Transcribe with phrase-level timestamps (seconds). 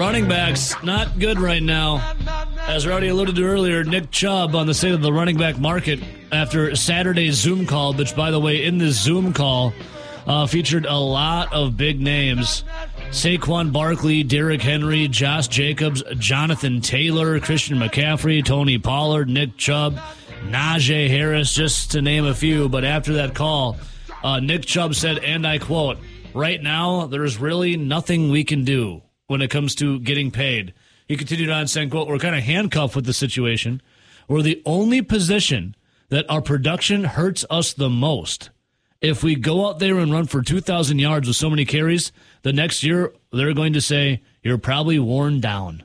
[0.00, 2.14] running backs not good right now.
[2.66, 6.00] As Rowdy alluded to earlier, Nick Chubb on the state of the running back market
[6.32, 9.74] after Saturday's Zoom call, which, by the way, in this Zoom call
[10.26, 12.64] uh, featured a lot of big names.
[13.10, 20.00] Saquon Barkley, Derrick Henry, Josh Jacobs, Jonathan Taylor, Christian McCaffrey, Tony Pollard, Nick Chubb,
[20.46, 22.70] Najee Harris, just to name a few.
[22.70, 23.76] But after that call,
[24.24, 25.98] uh, Nick Chubb said, and I quote,
[26.32, 30.74] right now, there's really nothing we can do when it comes to getting paid.
[31.06, 33.80] He continued on saying, quote, we're kind of handcuffed with the situation.
[34.28, 35.76] We're the only position
[36.08, 38.50] that our production hurts us the most.
[39.00, 42.12] If we go out there and run for 2,000 yards with so many carries,
[42.42, 45.84] the next year they're going to say, you're probably worn down.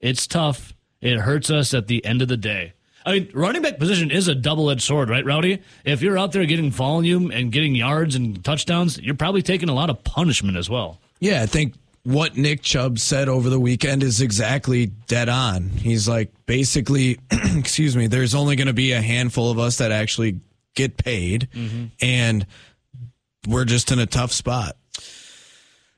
[0.00, 0.74] It's tough.
[1.00, 2.72] It hurts us at the end of the day.
[3.04, 5.62] I mean, running back position is a double edged sword, right, Rowdy?
[5.84, 9.74] If you're out there getting volume and getting yards and touchdowns, you're probably taking a
[9.74, 10.98] lot of punishment as well.
[11.20, 11.74] Yeah, I think
[12.06, 15.70] what Nick Chubb said over the weekend is exactly dead on.
[15.70, 19.90] He's like, basically, excuse me, there's only going to be a handful of us that
[19.90, 20.38] actually
[20.76, 21.86] get paid, mm-hmm.
[22.00, 22.46] and
[23.48, 24.76] we're just in a tough spot.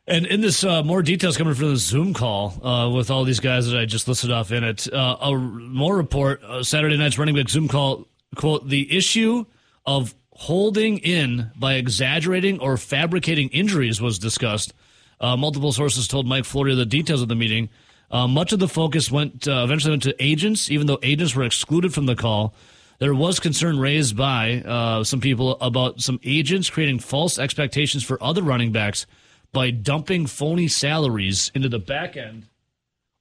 [0.07, 3.41] And in this, uh, more details coming from the Zoom call uh, with all these
[3.41, 4.91] guys that I just listed off in it.
[4.91, 9.45] Uh, a more report, uh, Saturday night's running back Zoom call, quote, the issue
[9.85, 14.73] of holding in by exaggerating or fabricating injuries was discussed.
[15.21, 17.69] Uh, multiple sources told Mike Florio the details of the meeting.
[18.11, 21.93] Uh, much of the focus went eventually went to agents, even though agents were excluded
[21.93, 22.55] from the call.
[22.99, 28.43] There was concern raised by some people about some agents creating false expectations for other
[28.43, 29.07] running backs–
[29.53, 32.47] by dumping phony salaries into the back end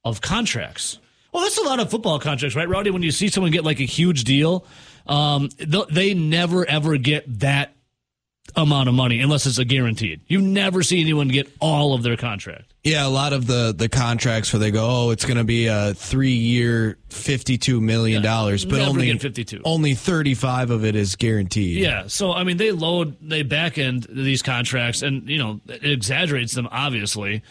[0.04, 0.98] of contracts.
[1.32, 2.90] Well, that's a lot of football contracts, right, Rowdy?
[2.90, 4.64] When you see someone get like a huge deal,
[5.06, 5.50] um,
[5.90, 7.74] they never ever get that
[8.56, 10.20] amount of money unless it's a guaranteed.
[10.26, 12.72] You never see anyone get all of their contract.
[12.84, 15.66] Yeah, a lot of the the contracts where they go, oh, it's going to be
[15.66, 20.70] a three year, fifty two million dollars, yeah, but only fifty two, only thirty five
[20.70, 21.78] of it is guaranteed.
[21.78, 25.90] Yeah, so I mean, they load, they back end these contracts, and you know, it
[25.90, 27.42] exaggerates them obviously.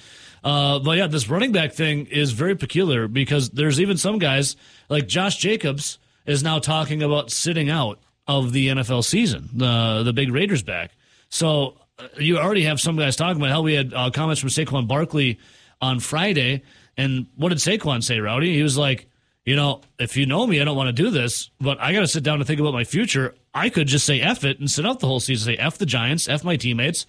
[0.44, 4.56] Uh, but yeah, this running back thing is very peculiar because there's even some guys
[4.88, 10.14] like Josh Jacobs is now talking about sitting out of the NFL season, the the
[10.14, 10.92] big Raiders back.
[11.30, 14.50] So uh, you already have some guys talking about how we had uh, comments from
[14.50, 15.40] Saquon Barkley
[15.82, 16.64] on Friday,
[16.98, 18.54] and what did Saquon say, Rowdy?
[18.54, 19.08] He was like,
[19.46, 22.02] you know, if you know me, I don't want to do this, but I got
[22.02, 23.34] to sit down and think about my future.
[23.54, 25.86] I could just say F it and sit out the whole season, say F the
[25.86, 27.06] Giants, F my teammates,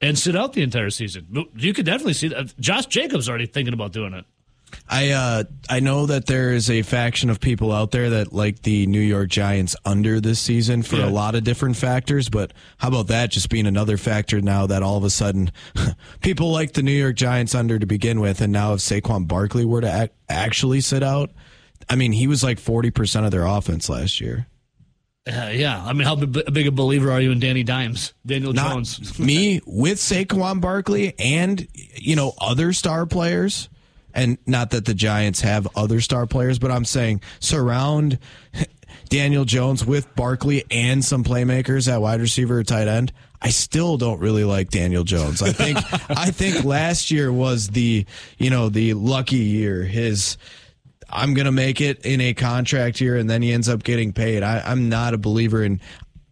[0.00, 1.46] and sit out the entire season.
[1.54, 2.58] You could definitely see that.
[2.58, 4.24] Josh Jacobs already thinking about doing it.
[4.88, 8.62] I uh, I know that there is a faction of people out there that like
[8.62, 11.08] the New York Giants under this season for yeah.
[11.08, 14.82] a lot of different factors, but how about that just being another factor now that
[14.82, 15.50] all of a sudden
[16.20, 19.64] people like the New York Giants under to begin with, and now if Saquon Barkley
[19.64, 21.30] were to ac- actually sit out,
[21.88, 24.46] I mean he was like forty percent of their offense last year.
[25.24, 28.72] Uh, yeah, I mean, how big a believer are you in Danny Dimes, Daniel Not
[28.72, 29.20] Jones?
[29.20, 33.68] me with Saquon Barkley and you know other star players
[34.14, 38.18] and not that the Giants have other star players, but I'm saying surround
[39.08, 43.12] Daniel Jones with Barkley and some playmakers at wide receiver or tight end.
[43.42, 45.42] I still don't really like Daniel Jones.
[45.42, 45.78] I think
[46.10, 48.06] I think last year was the
[48.38, 49.82] you know the lucky year.
[49.82, 50.38] His
[51.10, 54.42] I'm gonna make it in a contract year, and then he ends up getting paid.
[54.42, 55.80] I, I'm not a believer in.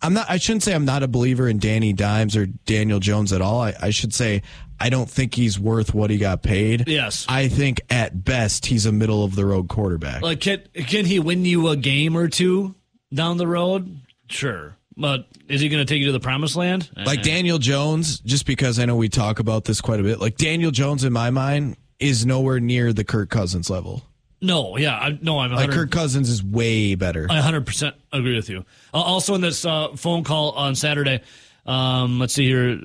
[0.00, 0.30] I'm not.
[0.30, 3.60] I shouldn't say I'm not a believer in Danny Dimes or Daniel Jones at all.
[3.60, 4.42] I, I should say
[4.80, 6.88] I don't think he's worth what he got paid.
[6.88, 7.26] Yes.
[7.28, 10.22] I think at best he's a middle of the road quarterback.
[10.22, 12.74] Like can can he win you a game or two
[13.12, 14.00] down the road?
[14.28, 14.76] Sure.
[14.96, 16.90] But is he going to take you to the promised land?
[16.94, 20.20] Like Daniel Jones, just because I know we talk about this quite a bit.
[20.20, 24.02] Like Daniel Jones in my mind is nowhere near the Kirk Cousins level.
[24.42, 27.26] No, yeah, I, no, I'm like Kirk Cousins is way better.
[27.28, 28.64] I 100 percent agree with you.
[28.92, 31.20] Uh, also, in this uh, phone call on Saturday,
[31.66, 32.80] um, let's see here.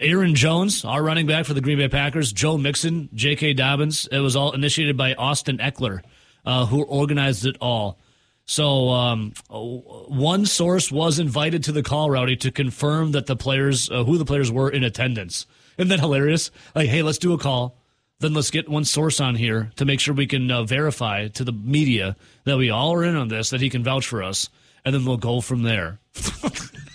[0.00, 3.54] Aaron Jones, our running back for the Green Bay Packers, Joe Mixon, J.K.
[3.54, 4.06] Dobbins.
[4.10, 6.02] It was all initiated by Austin Ekeler,
[6.44, 7.98] uh, who organized it all.
[8.46, 13.90] So um, one source was invited to the call, Rowdy, to confirm that the players,
[13.90, 15.46] uh, who the players were in attendance.
[15.78, 16.50] Isn't that hilarious?
[16.74, 17.78] Like, hey, let's do a call.
[18.20, 21.44] Then let's get one source on here to make sure we can uh, verify to
[21.44, 24.50] the media that we all are in on this, that he can vouch for us,
[24.84, 25.98] and then we'll go from there.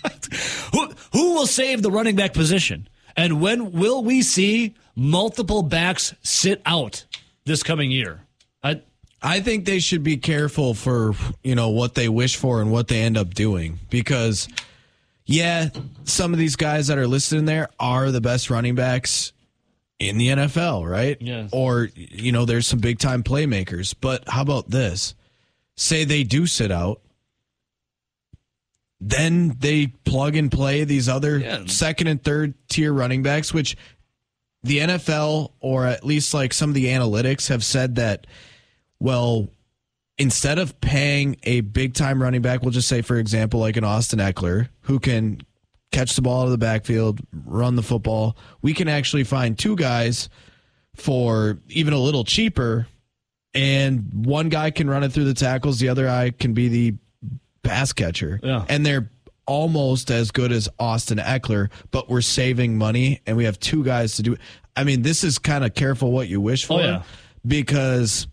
[0.72, 2.88] who, who will save the running back position?
[3.16, 7.04] And when will we see multiple backs sit out
[7.44, 8.20] this coming year?
[8.62, 8.82] I,
[9.22, 12.88] I think they should be careful for you know what they wish for and what
[12.88, 14.48] they end up doing because
[15.26, 15.68] yeah,
[16.04, 19.32] some of these guys that are listed in there are the best running backs
[20.00, 21.16] in the NFL, right?
[21.20, 21.50] Yes.
[21.52, 23.94] Or you know, there's some big time playmakers.
[24.00, 25.14] But how about this?
[25.76, 27.00] Say they do sit out.
[29.00, 31.62] Then they plug and play these other Yeah.
[31.66, 33.76] second and third tier running backs, which
[34.62, 38.26] the NFL or at least like some of the analytics have said that,
[38.98, 39.48] well,
[40.18, 43.84] instead of paying a big time running back, we'll just say, for example, like an
[43.84, 45.40] Austin Ekeler, who can
[45.92, 49.74] catch the ball out of the backfield, run the football, we can actually find two
[49.76, 50.28] guys
[50.94, 52.86] for even a little cheaper,
[53.54, 56.94] and one guy can run it through the tackles, the other guy can be the
[57.62, 58.40] pass catcher.
[58.42, 58.64] Yeah.
[58.68, 59.10] And they're
[59.46, 64.16] almost as good as Austin Ekeler, but we're saving money and we have two guys
[64.16, 64.40] to do it.
[64.76, 67.02] I mean, this is kind of careful what you wish oh, for Oh, yeah.
[67.44, 68.28] because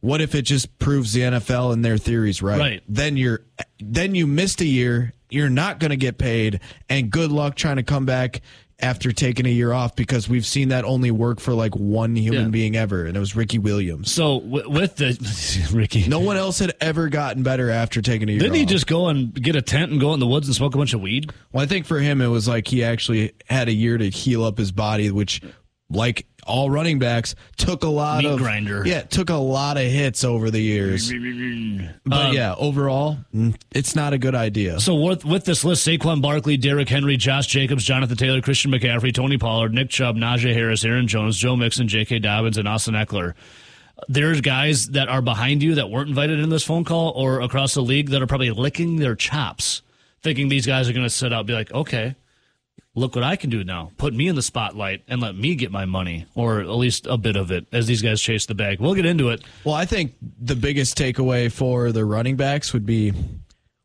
[0.00, 2.58] what if it just proves the NFL and their theories right?
[2.58, 2.82] Right.
[2.88, 3.40] Then you're
[3.78, 7.76] then you missed a year, you're not going to get paid and good luck trying
[7.76, 8.40] to come back
[8.80, 12.42] after taking a year off because we've seen that only work for like one human
[12.44, 12.48] Yeah.
[12.48, 14.12] being ever and it was Ricky Williams.
[14.12, 18.32] So w- with the Ricky, No one else had ever gotten better after taking a
[18.32, 20.46] year didn't he just go and get a tent and go out in the woods
[20.46, 21.32] and smoke a bunch of weed?
[21.52, 24.44] Well, I think for him, it was like he actually had a year to heal
[24.44, 25.40] up his body, which,
[25.90, 28.82] like all running backs, took a lot Meat of grinder.
[28.86, 31.12] Yeah, took a lot of hits over the years.
[32.04, 33.18] But Um, yeah, overall,
[33.72, 34.80] it's not a good idea.
[34.80, 39.14] So with, with this list, Saquon Barkley, Derrick Henry, Josh Jacobs, Jonathan Taylor, Christian McCaffrey,
[39.14, 42.18] Tony Pollard, Nick Chubb, Najee Harris, Aaron Jones, Joe Mixon, J.K.
[42.20, 43.34] Dobbins, and Austin Ekeler.
[44.08, 47.74] There's guys that are behind you that weren't invited in this phone call or across
[47.74, 49.82] the league that are probably licking their chops,
[50.22, 52.14] thinking these guys are going to sit out be like, okay,
[52.98, 53.92] look what I can do now.
[53.96, 57.16] Put me in the spotlight and let me get my money, or at least a
[57.16, 58.80] bit of it, as these guys chase the bag.
[58.80, 59.42] We'll get into it.
[59.64, 63.12] Well, I think the biggest takeaway for the running backs would be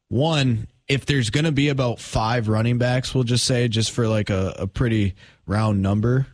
[0.10, 4.08] one, if there's going to be about five running backs, we'll just say, just for
[4.08, 5.16] like a, a pretty
[5.46, 6.28] round number,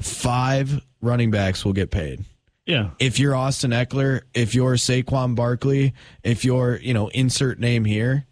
[0.00, 2.24] five running backs will get paid.
[2.66, 2.90] Yeah.
[2.98, 5.92] if you're Austin Ekeler, if you're Saquon Barkley,
[6.22, 8.26] if you're, you know, insert name here,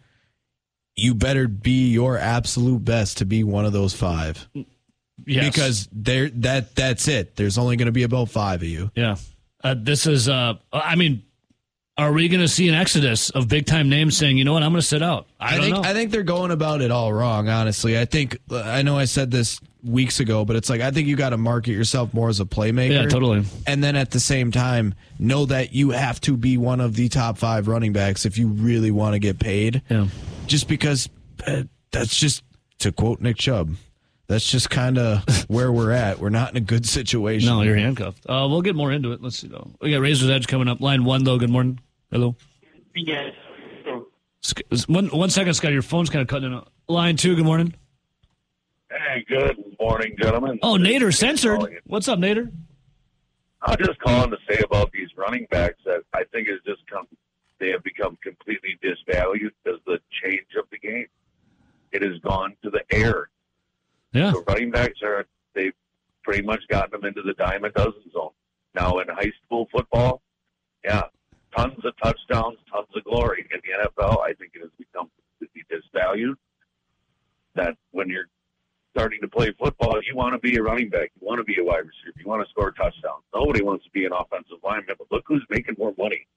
[0.95, 4.47] you better be your absolute best to be one of those five.
[5.25, 5.49] Yes.
[5.49, 7.35] Because there that that's it.
[7.35, 8.91] There's only going to be about 5 of you.
[8.95, 9.15] Yeah.
[9.63, 11.23] Uh, this is, uh, I mean,
[11.97, 14.63] are we going to see an exodus of big time names saying, you know what,
[14.63, 15.27] I'm going to sit out?
[15.39, 15.83] I, I, think know.
[15.83, 17.97] I think they're going about it all wrong, honestly.
[17.97, 21.15] I think I know I said this weeks ago, but it's like I think you
[21.15, 23.03] got to market yourself more as a playmaker.
[23.03, 23.45] Yeah, totally.
[23.67, 27.07] And then at the same time, know that you have to be one of the
[27.09, 29.81] top 5 running backs if you really want to get paid.
[29.89, 30.07] yeah.
[30.45, 31.09] Just because
[31.45, 32.43] uh, that's just
[32.79, 33.75] to quote Nick Chubb.
[34.27, 36.19] That's just kind of where we're at.
[36.19, 37.49] We're not in a good situation.
[37.49, 38.25] No, you're handcuffed.
[38.27, 39.21] Uh, we'll get more into it.
[39.21, 39.71] Let's see, though.
[39.81, 40.81] We got Razor's Edge coming up.
[40.81, 41.37] Line one, though.
[41.37, 41.79] Good morning.
[42.11, 42.35] Hello.
[42.95, 43.33] Yes.
[44.87, 45.71] One, one second, Scott.
[45.71, 46.69] Your phone's kind of cutting out.
[46.87, 47.73] Line two, good morning.
[48.91, 50.59] Hey, good morning, gentlemen.
[50.61, 51.79] Oh, Nader Just censored.
[51.85, 52.51] What's up, Nader?
[53.61, 57.07] I'm just calling to say about these running backs that I think has just come.
[57.63, 61.07] They have become completely disvalued because the change of the game.
[61.93, 63.29] It has gone to the air.
[64.11, 64.31] Yeah.
[64.31, 65.25] The running backs are
[65.55, 65.71] they've
[66.23, 68.31] pretty much gotten them into the dime a dozen zone.
[68.75, 70.21] Now in high school football,
[70.83, 71.03] yeah,
[71.55, 73.47] tons of touchdowns, tons of glory.
[73.49, 76.35] In the NFL, I think it has become completely disvalued.
[77.55, 78.27] That when you're
[78.93, 81.61] starting to play football, you want to be a running back, you want to be
[81.61, 83.23] a wide receiver, you want to score touchdowns.
[83.33, 86.27] Nobody wants to be an offensive lineman, but look who's making more money.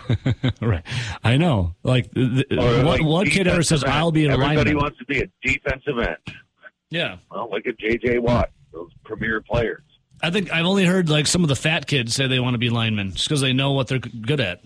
[0.60, 0.82] right.
[1.22, 1.74] I know.
[1.82, 3.92] Like, th- what, like, what kid ever says, end.
[3.92, 4.44] I'll be an lineman.
[4.50, 4.82] Everybody lineman?
[4.82, 6.36] wants to be a defensive end.
[6.90, 7.16] yeah.
[7.30, 8.18] Well, look at J.J.
[8.18, 9.82] Watt, those premier players.
[10.22, 12.58] I think I've only heard like some of the fat kids say they want to
[12.58, 14.62] be linemen just because they know what they're good at.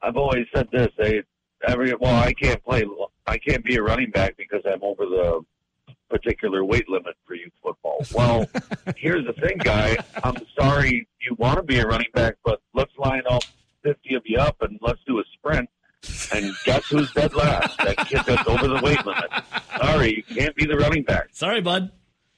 [0.00, 0.88] I've always said this.
[0.96, 1.22] They
[1.66, 2.84] every well, I can't play.
[3.26, 5.42] I can't be a running back because I'm over the
[6.08, 8.04] particular weight limit for youth football.
[8.14, 8.46] Well,
[8.96, 9.96] here's the thing, guy.
[10.22, 13.40] I'm sorry you want to be a running back, but let's line all
[13.86, 15.68] 50 of you up and let's do a sprint.
[16.34, 17.78] And guess who's dead last?
[17.78, 19.30] That kid that's over the weight limit.
[19.78, 21.28] Sorry, you can't be the running back.
[21.32, 21.90] Sorry, bud.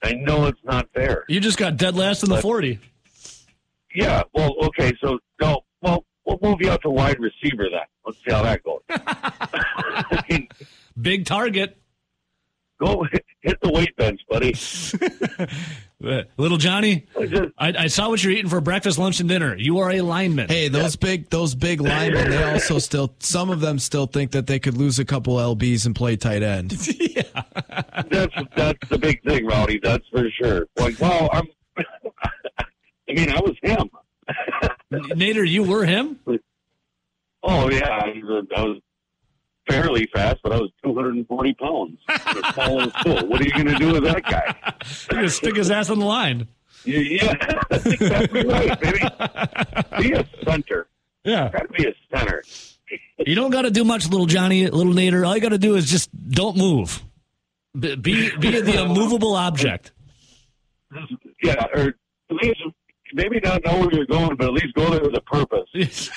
[0.02, 1.24] I know it's not fair.
[1.28, 2.78] You just got dead last in the But- 40.
[3.94, 7.80] Yeah, well, okay, so no, well, we'll move you out to wide receiver then.
[8.04, 8.80] Let's see how that goes.
[8.90, 10.48] I mean,
[11.00, 11.76] Big target.
[12.80, 13.04] go
[13.40, 14.54] hit the weight bench, buddy.
[16.04, 19.56] Uh, Little Johnny, I I, I saw what you're eating for breakfast, lunch, and dinner.
[19.56, 20.48] You are a lineman.
[20.48, 24.46] Hey, those big those big linemen, they also still some of them still think that
[24.46, 26.72] they could lose a couple lbs and play tight end.
[27.00, 27.22] yeah,
[28.10, 29.80] that's that's the big thing, Rowdy.
[29.82, 30.66] That's for sure.
[30.76, 31.48] Like, well, I'm.
[31.76, 33.90] I mean, I was him.
[34.92, 36.20] Nader, you were him?
[37.42, 38.80] Oh yeah, I was, I was
[39.68, 41.98] fairly fast, but I was 240 pounds.
[42.54, 43.26] Smallest school.
[43.28, 44.54] What are you going to do with that guy?
[45.10, 46.48] You're gonna stick his ass on the line.
[46.84, 48.98] Yeah, yeah, that's exactly right, baby.
[49.98, 50.86] Be a center.
[51.24, 51.50] Yeah.
[51.50, 52.42] Got to be a center.
[53.18, 55.26] You don't got to do much, little Johnny, little Nader.
[55.26, 57.02] All you got to do is just don't move.
[57.78, 59.92] Be be, be the immovable object.
[61.42, 61.94] Yeah, or
[62.30, 62.60] at least
[63.12, 66.10] maybe not know where you're going, but at least go there with a purpose.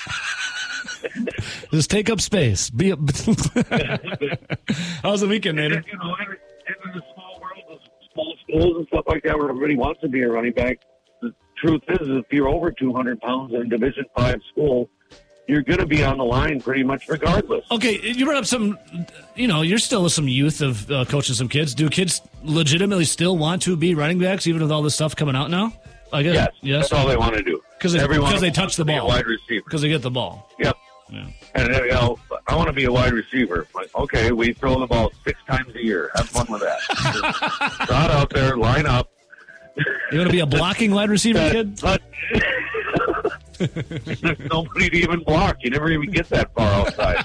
[1.70, 2.70] Just take up space.
[2.70, 2.90] Be.
[2.90, 2.96] A,
[5.02, 5.84] How's the weekend, Nader?
[5.86, 7.78] You know, in, the small world of
[8.12, 10.80] small schools and stuff like that, where everybody wants to be a running back,
[11.20, 14.88] the truth is, if you're over 200 pounds in a Division Five school,
[15.48, 17.64] you're going to be on the line pretty much regardless.
[17.70, 18.78] Okay, you brought up some.
[19.34, 21.74] You know, you're still with some youth of uh, coaching some kids.
[21.74, 25.34] Do kids legitimately still want to be running backs, even with all this stuff coming
[25.36, 25.72] out now?
[26.12, 26.34] I guess.
[26.34, 26.88] Yes, Yes.
[26.90, 27.60] that's all they want to do.
[27.82, 29.08] 'Cause they- Everyone they touch the to be a ball.
[29.08, 29.64] wide receiver.
[29.64, 30.48] Because they get the ball.
[30.60, 30.76] Yep.
[31.10, 31.24] Yeah.
[31.54, 33.66] And you know, I want to be a wide receiver.
[33.74, 36.10] Like, okay, we throw the ball six times a year.
[36.14, 36.78] Have fun with that.
[37.86, 39.10] Trot out there, line up.
[39.76, 41.76] You want to be a blocking wide receiver, kid?
[43.58, 45.58] There's nobody to even block.
[45.60, 47.24] You never even get that far outside.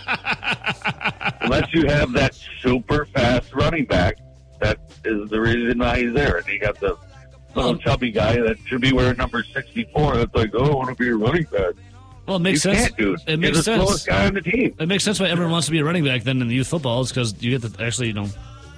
[1.41, 4.17] Unless you have that super fast running back.
[4.59, 6.37] That is the reason why he's there.
[6.37, 6.97] And he got the
[7.57, 10.17] little chubby guy that should be wearing number 64.
[10.17, 11.73] That's like, oh, I want to be a running back.
[12.25, 12.79] Well, it makes you sense.
[12.89, 13.19] can't, dude.
[13.21, 13.83] It You're makes the sense.
[13.83, 14.75] slowest guy on the team.
[14.79, 16.67] It makes sense why everyone wants to be a running back then in the youth
[16.67, 18.27] football is because you get to actually, you know,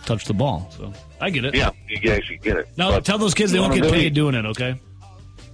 [0.06, 0.70] touch the ball.
[0.78, 1.56] So I get it.
[1.56, 2.70] Yeah, you actually get it.
[2.78, 4.46] Now But tell those kids they won't get really- paid doing it.
[4.46, 4.80] Okay.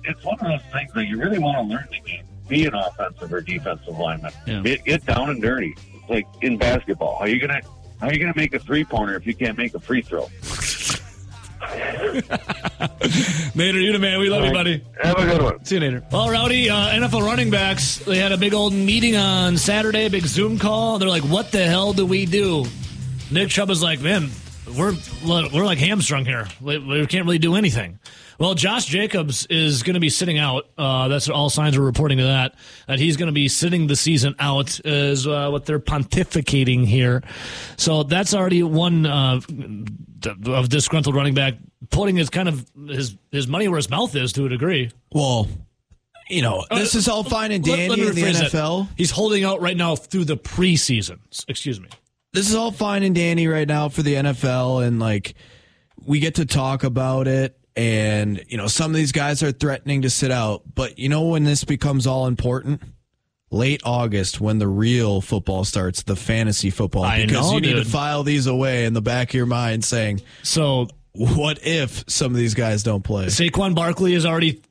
[0.04, 2.76] it's one of those things that you really want to learn to be, be an
[2.76, 4.32] offensive or defensive lineman.
[4.46, 4.62] Yeah.
[4.62, 5.74] Get, get down and dirty.
[5.96, 7.16] It's like in basketball.
[7.18, 7.62] How are you gonna
[8.02, 10.28] how are you gonna make a three pointer if you can't make a free throw?
[13.56, 14.20] Nader, you the man.
[14.20, 14.84] We love you, buddy.
[15.02, 15.66] Have a good one.
[15.66, 16.04] See you later.
[16.12, 20.10] Well, Rowdy, uh, NFL running backs, they had a big old meeting on Saturday, a
[20.10, 21.00] big Zoom call.
[21.00, 22.66] They're like, what the hell do we do?
[23.32, 24.30] Nick Chubb is like, man,
[24.78, 24.94] we're
[25.26, 26.48] we're like hamstrung here.
[26.62, 28.00] We, we can't really do anything.
[28.40, 30.66] Well, Josh Jacobs is going to be sitting out.
[30.78, 32.56] Uh, that's all signs are reporting to that.
[32.88, 37.24] That he's going to be sitting the season out is uh, what they're pontificating here.
[37.78, 39.40] So that's already one uh,
[40.46, 41.56] of disgruntled running back
[41.90, 44.92] putting his kind of his his money where his mouth is to a degree.
[45.12, 45.48] Well,
[46.30, 48.52] you know, this is all fine and dandy let in the rephrase that.
[48.52, 48.90] NFL.
[48.98, 51.20] He's holding out right now through the preseason.
[51.48, 51.88] Excuse me.
[52.34, 55.36] This is all fine and dandy right now for the NFL, and like
[56.06, 57.58] we get to talk about it.
[57.76, 61.24] And you know, some of these guys are threatening to sit out, but you know
[61.24, 62.82] when this becomes all important?
[63.52, 67.74] Late August, when the real football starts, the fantasy football, I because know, you need
[67.76, 72.32] to file these away in the back of your mind, saying, So "What if some
[72.32, 74.62] of these guys don't play?" Saquon Barkley is already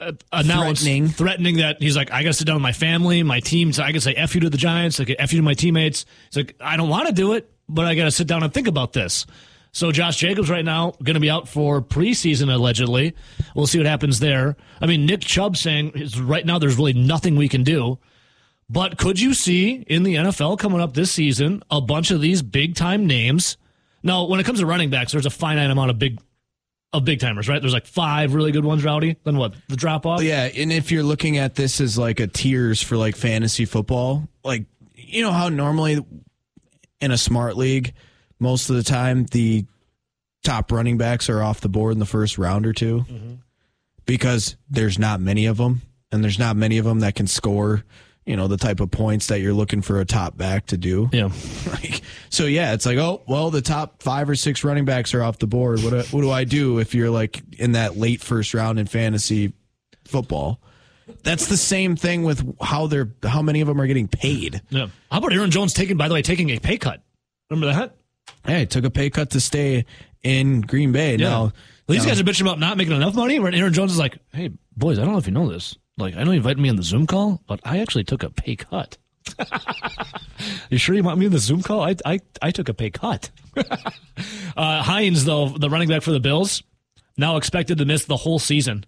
[0.00, 1.08] uh, announced Threatening.
[1.08, 3.72] threatening that he's like, I got to sit down with my family, my team.
[3.72, 5.54] So I can say F you to the Giants, I like F you to my
[5.54, 6.04] teammates.
[6.30, 8.52] He's like, I don't want to do it, but I got to sit down and
[8.52, 9.26] think about this.
[9.76, 13.14] So Josh Jacobs right now going to be out for preseason allegedly.
[13.54, 14.56] We'll see what happens there.
[14.80, 17.98] I mean, Nick Chubb saying right now there's really nothing we can do.
[18.70, 22.40] But could you see in the NFL coming up this season a bunch of these
[22.40, 23.58] big time names?
[24.02, 26.22] Now, when it comes to running backs, there's a finite amount of big
[26.94, 27.60] of big timers, right?
[27.60, 29.16] There's like five really good ones, Rowdy.
[29.24, 29.56] Then what?
[29.68, 30.22] The drop off?
[30.22, 34.26] Yeah, and if you're looking at this as like a tiers for like fantasy football,
[34.42, 34.64] like
[34.94, 36.02] you know how normally
[37.02, 37.92] in a smart league,
[38.38, 39.64] most of the time the
[40.42, 43.34] top running backs are off the board in the first round or 2 mm-hmm.
[44.04, 47.84] because there's not many of them, and there's not many of them that can score.
[48.24, 51.08] You know the type of points that you're looking for a top back to do.
[51.12, 51.30] Yeah.
[51.66, 52.00] Like,
[52.30, 55.38] so yeah, it's like, oh well, the top five or six running backs are off
[55.38, 55.82] the board.
[55.82, 58.86] What do, what do I do if you're like in that late first round in
[58.86, 59.52] fantasy
[60.04, 60.60] football?
[61.22, 64.62] That's the same thing with how they're how many of them are getting paid.
[64.70, 64.88] Yeah.
[65.10, 67.02] How about Aaron Jones taking, by the way, taking a pay cut?
[67.50, 67.96] Remember that?
[68.44, 69.84] Hey, took a pay cut to stay
[70.22, 71.16] in Green Bay.
[71.16, 71.52] Now Well,
[71.88, 73.38] these now- guys are bitching about not making enough money.
[73.38, 75.76] Where Aaron Jones is like, "Hey, boys, I don't know if you know this.
[75.98, 78.30] Like, I know you invited me on the Zoom call, but I actually took a
[78.30, 78.98] pay cut.
[80.70, 81.80] you sure you want me in the Zoom call?
[81.82, 83.30] I I, I took a pay cut.
[84.56, 86.62] uh, Hines, though, the running back for the Bills,
[87.16, 88.84] now expected to miss the whole season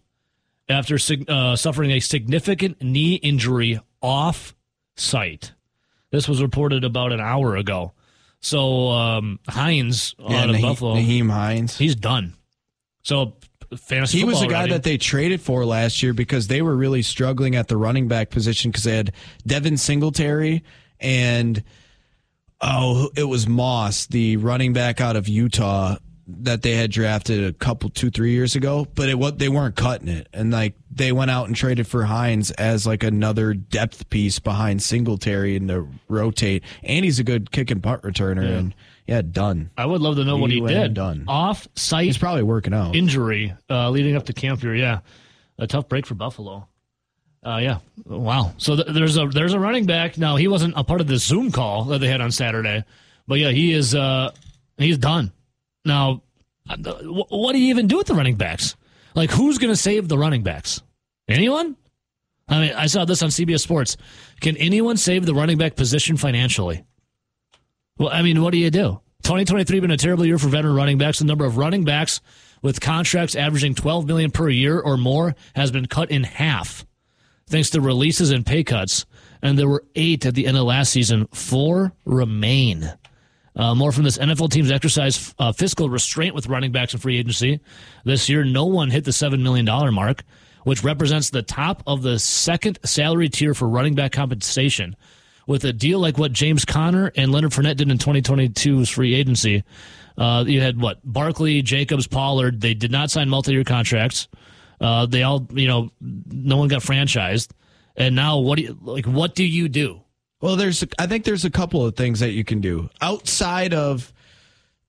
[0.68, 4.54] after uh, suffering a significant knee injury off
[4.96, 5.52] site.
[6.10, 7.92] This was reported about an hour ago.
[8.40, 11.76] So um, Hines yeah, out of Nyheim, Buffalo, Nyheim Hines.
[11.76, 12.34] he's done.
[13.02, 13.36] So
[13.76, 14.72] fantasy He was a guy already.
[14.72, 18.30] that they traded for last year because they were really struggling at the running back
[18.30, 19.12] position because they had
[19.46, 20.62] Devin Singletary
[21.00, 21.62] and
[22.60, 25.96] oh, it was Moss, the running back out of Utah.
[26.30, 29.76] That they had drafted a couple two three years ago, but it what they weren't
[29.76, 34.08] cutting it, and like they went out and traded for Hines as like another depth
[34.10, 38.58] piece behind Singletary and to rotate, and he's a good kick and punt returner, Yeah.
[38.58, 38.74] and
[39.06, 39.70] yeah, done.
[39.78, 40.92] I would love to know what he did.
[40.92, 41.24] done.
[41.28, 42.94] Off site He's probably working out.
[42.94, 44.74] injury uh, leading up to camp here.
[44.74, 44.98] Yeah,
[45.58, 46.68] a tough break for Buffalo.
[47.42, 48.52] Uh, yeah, wow.
[48.58, 50.18] So th- there's a there's a running back.
[50.18, 52.84] Now he wasn't a part of the Zoom call that they had on Saturday,
[53.26, 53.94] but yeah, he is.
[53.94, 54.32] Uh,
[54.76, 55.32] he's done.
[55.84, 56.22] Now,
[56.68, 58.76] uh, what do you even do with the running backs?
[59.14, 60.82] Like, who's going to save the running backs?
[61.28, 61.76] Anyone?
[62.48, 63.96] I mean, I saw this on CBS Sports.
[64.40, 66.84] Can anyone save the running back position financially?
[67.98, 69.00] Well, I mean, what do you do?
[69.24, 71.18] 2023 been a terrible year for veteran running backs.
[71.18, 72.20] The number of running backs
[72.62, 76.86] with contracts averaging 12 million per year or more has been cut in half,
[77.46, 79.04] thanks to releases and pay cuts.
[79.42, 81.26] And there were eight at the end of last season.
[81.32, 82.92] Four remain.
[83.58, 87.18] Uh, more from this NFL team's exercise uh, fiscal restraint with running backs and free
[87.18, 87.58] agency.
[88.04, 90.22] This year, no one hit the $7 million mark,
[90.62, 94.94] which represents the top of the second salary tier for running back compensation.
[95.48, 99.64] With a deal like what James Conner and Leonard Fournette did in 2022's free agency,
[100.16, 101.00] uh, you had what?
[101.04, 102.60] Barkley, Jacobs, Pollard.
[102.60, 104.28] They did not sign multi year contracts.
[104.80, 107.50] Uh, they all, you know, no one got franchised.
[107.96, 109.06] And now, what do you like?
[109.06, 110.02] What do you do?
[110.40, 114.12] Well, there's I think there's a couple of things that you can do outside of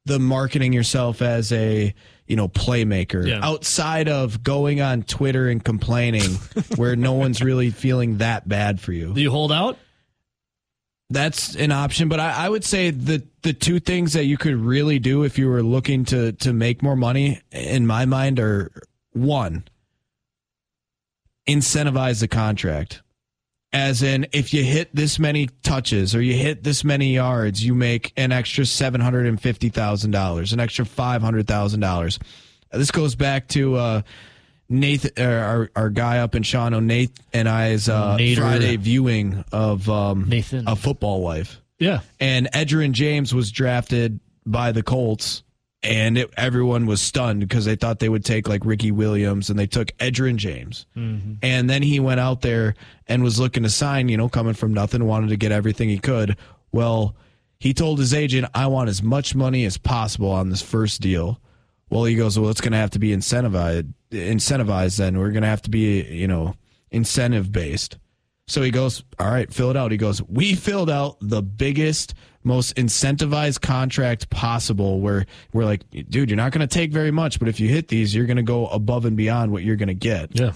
[0.05, 1.93] the marketing yourself as a
[2.27, 3.39] you know playmaker Yeah.
[3.43, 6.29] outside of going on Twitter and complaining
[6.75, 9.13] where no one's really feeling that bad for you.
[9.13, 9.77] Do you hold out?
[11.11, 14.55] That's an option, but I, I would say the the two things that you could
[14.55, 18.71] really do if you were looking to to make more money, in my mind, are
[19.13, 19.63] one,
[21.47, 23.01] incentivize the contract.
[23.71, 27.75] As in, if you hit this many touches or you hit this many yards, you
[27.75, 32.17] make an extra seven hundred and fifty thousand dollars, an extra five hundred thousand dollars.
[32.71, 34.01] This goes back to uh,
[34.69, 39.87] Nathan, uh, our our guy up in Shawano, Nate and I's uh, Friday viewing of
[39.87, 40.67] um, Nathan.
[40.67, 41.61] a football life.
[41.77, 42.01] Yeah.
[42.19, 45.43] And Edgerrin James was drafted by the Colts,
[45.81, 49.57] and it, everyone was stunned because they thought they would take like Ricky Williams, and
[49.57, 50.85] they took Edgerrin James.
[50.95, 51.35] Mm-hmm.
[51.41, 52.75] And then he went out there
[53.07, 55.99] and was looking to sign, you know, coming from nothing, wanted to get everything he
[55.99, 56.37] could.
[56.71, 57.15] Well,
[57.59, 61.41] he told his agent, I want as much money as possible on this first deal.
[61.89, 63.91] Well, he goes, well, it's going to have to be incentivized.
[64.11, 66.55] Incentivized, then we're going to have to be, you know,
[66.91, 67.97] incentive based.
[68.47, 69.91] So he goes, all right, fill it out.
[69.91, 74.99] He goes, we filled out the biggest, most incentivized contract possible.
[74.99, 77.87] Where we're like, dude, you're not going to take very much, but if you hit
[77.87, 80.37] these, you're going to go above and beyond what you're going to get.
[80.37, 80.53] Yeah.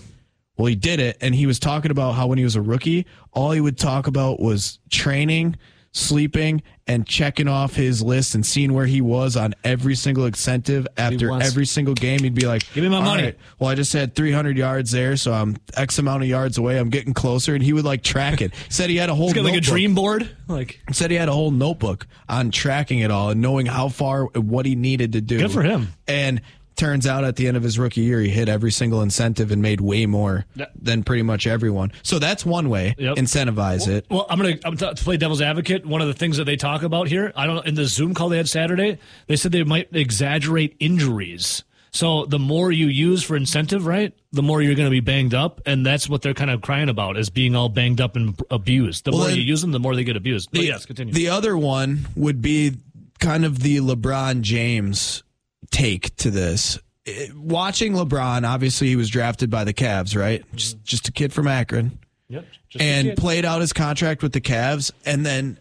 [0.58, 3.08] Well, he did it, and he was talking about how when he was a rookie,
[3.32, 5.56] all he would talk about was training,
[5.94, 10.86] sleeping, and checking off his list and seeing where he was on every single incentive
[10.98, 12.20] after every single game.
[12.20, 14.92] He'd be like, Give me my "All money." right, well, I just had 300 yards
[14.92, 16.78] there, so I'm X amount of yards away.
[16.78, 18.52] I'm getting closer, and he would like track it.
[18.70, 20.30] Said he had a whole got like a dream board.
[20.48, 24.26] Like, Said he had a whole notebook on tracking it all and knowing how far
[24.26, 25.38] what he needed to do.
[25.38, 25.94] Good for him.
[26.08, 26.42] And
[26.76, 29.62] turns out at the end of his rookie year, he hit every single incentive and
[29.62, 30.66] made way more Yeah.
[30.80, 31.92] than pretty much everyone.
[32.04, 32.96] So that's one way.
[32.98, 33.16] Yep.
[33.18, 34.06] Incentivize it.
[34.10, 35.86] well, I'm gonna I'm t- to play devil's advocate.
[35.86, 38.14] One of the things that they talk about here, I don't know, in the Zoom
[38.14, 41.64] call they had Saturday, they said they might exaggerate injuries.
[41.92, 45.36] So the more you use for incentive, right, the more you're going to be banged
[45.36, 48.34] up, and that's what they're kind of crying about is being all banged up and
[48.50, 49.06] abused.
[49.06, 50.50] The Well, more you use them, the more they get abused.
[50.52, 51.14] But yes, continue.
[51.14, 52.78] The other one would be
[53.20, 55.22] kind of the LeBron James
[55.72, 56.80] take to this.
[57.06, 60.44] Eh, Watching LeBron, obviously he was drafted by the Cavs, right?
[60.56, 62.00] Just just a kid from Akron.
[62.30, 62.46] yep.
[62.80, 65.60] And played out his contract with the Cavs and then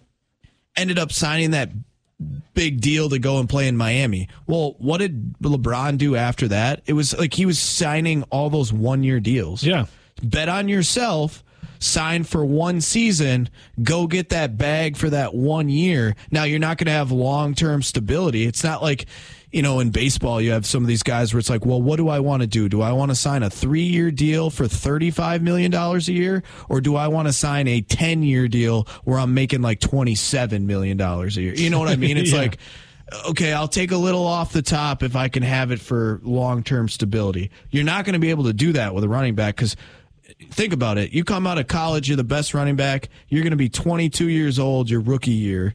[0.76, 1.70] ended up signing that
[2.54, 4.28] big deal to go and play in Miami.
[4.46, 6.82] Well, what did LeBron do after that?
[6.86, 9.62] It was like he was signing all those one year deals.
[9.62, 9.86] yeah.
[10.22, 11.42] Bet on yourself,
[11.80, 13.48] sign for one season,
[13.82, 16.14] go get that bag for that one year.
[16.30, 18.44] Now you're not going to have long term stability.
[18.46, 19.06] It's not like,
[19.52, 21.96] you know, in baseball, you have some of these guys where it's like, well, what
[21.96, 22.68] do I want to do?
[22.70, 26.42] Do I want to sign a three year deal for $35 million a year?
[26.70, 30.62] Or do I want to sign a 10 year deal where I'm making like $27
[30.62, 31.54] million a year?
[31.54, 32.16] You know what I mean?
[32.16, 32.38] It's Yeah.
[32.38, 32.58] like,
[33.28, 36.62] okay, I'll take a little off the top if I can have it for long
[36.62, 37.50] term stability.
[37.70, 39.76] You're not going to be able to do that with a running back because
[40.50, 41.12] think about it.
[41.12, 43.10] You come out of college, you're the best running back.
[43.28, 45.74] You're going to be 22 years old your rookie year.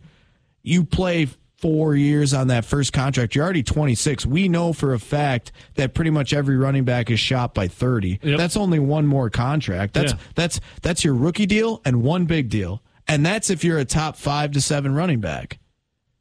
[0.63, 3.33] You play four years on that first contract.
[3.35, 4.25] You're already 26.
[4.25, 8.19] We know for a fact that pretty much every running back is shot by 30.
[8.21, 8.37] Yep.
[8.37, 9.93] That's only one more contract.
[9.95, 10.19] That's Yeah.
[10.35, 12.83] that's that's your rookie deal and one big deal.
[13.07, 15.59] And that's if you're a top 5 to 7 running back.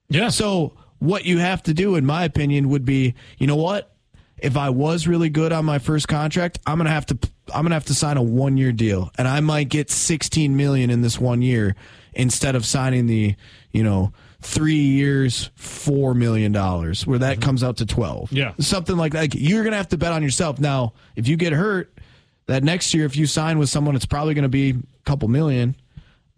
[0.09, 0.29] Yeah.
[0.31, 3.93] So what you have to do, in my opinion, would be, you know what?
[4.39, 7.19] If I was really good on my first contract, I'm gonna have to
[7.55, 10.91] I'm gonna have to sign a one year deal, and I might get 16 million
[10.91, 11.75] in this one year
[12.15, 13.35] instead of signing the
[13.73, 17.43] you know three years, four million dollars, where that mm-hmm.
[17.43, 18.33] comes out to 12.
[18.33, 18.53] Yeah.
[18.59, 19.21] something like that.
[19.21, 20.59] Like, you're gonna have to bet on yourself.
[20.59, 21.93] Now, if you get hurt,
[22.47, 25.77] that next year, if you sign with someone, it's probably gonna be a couple million.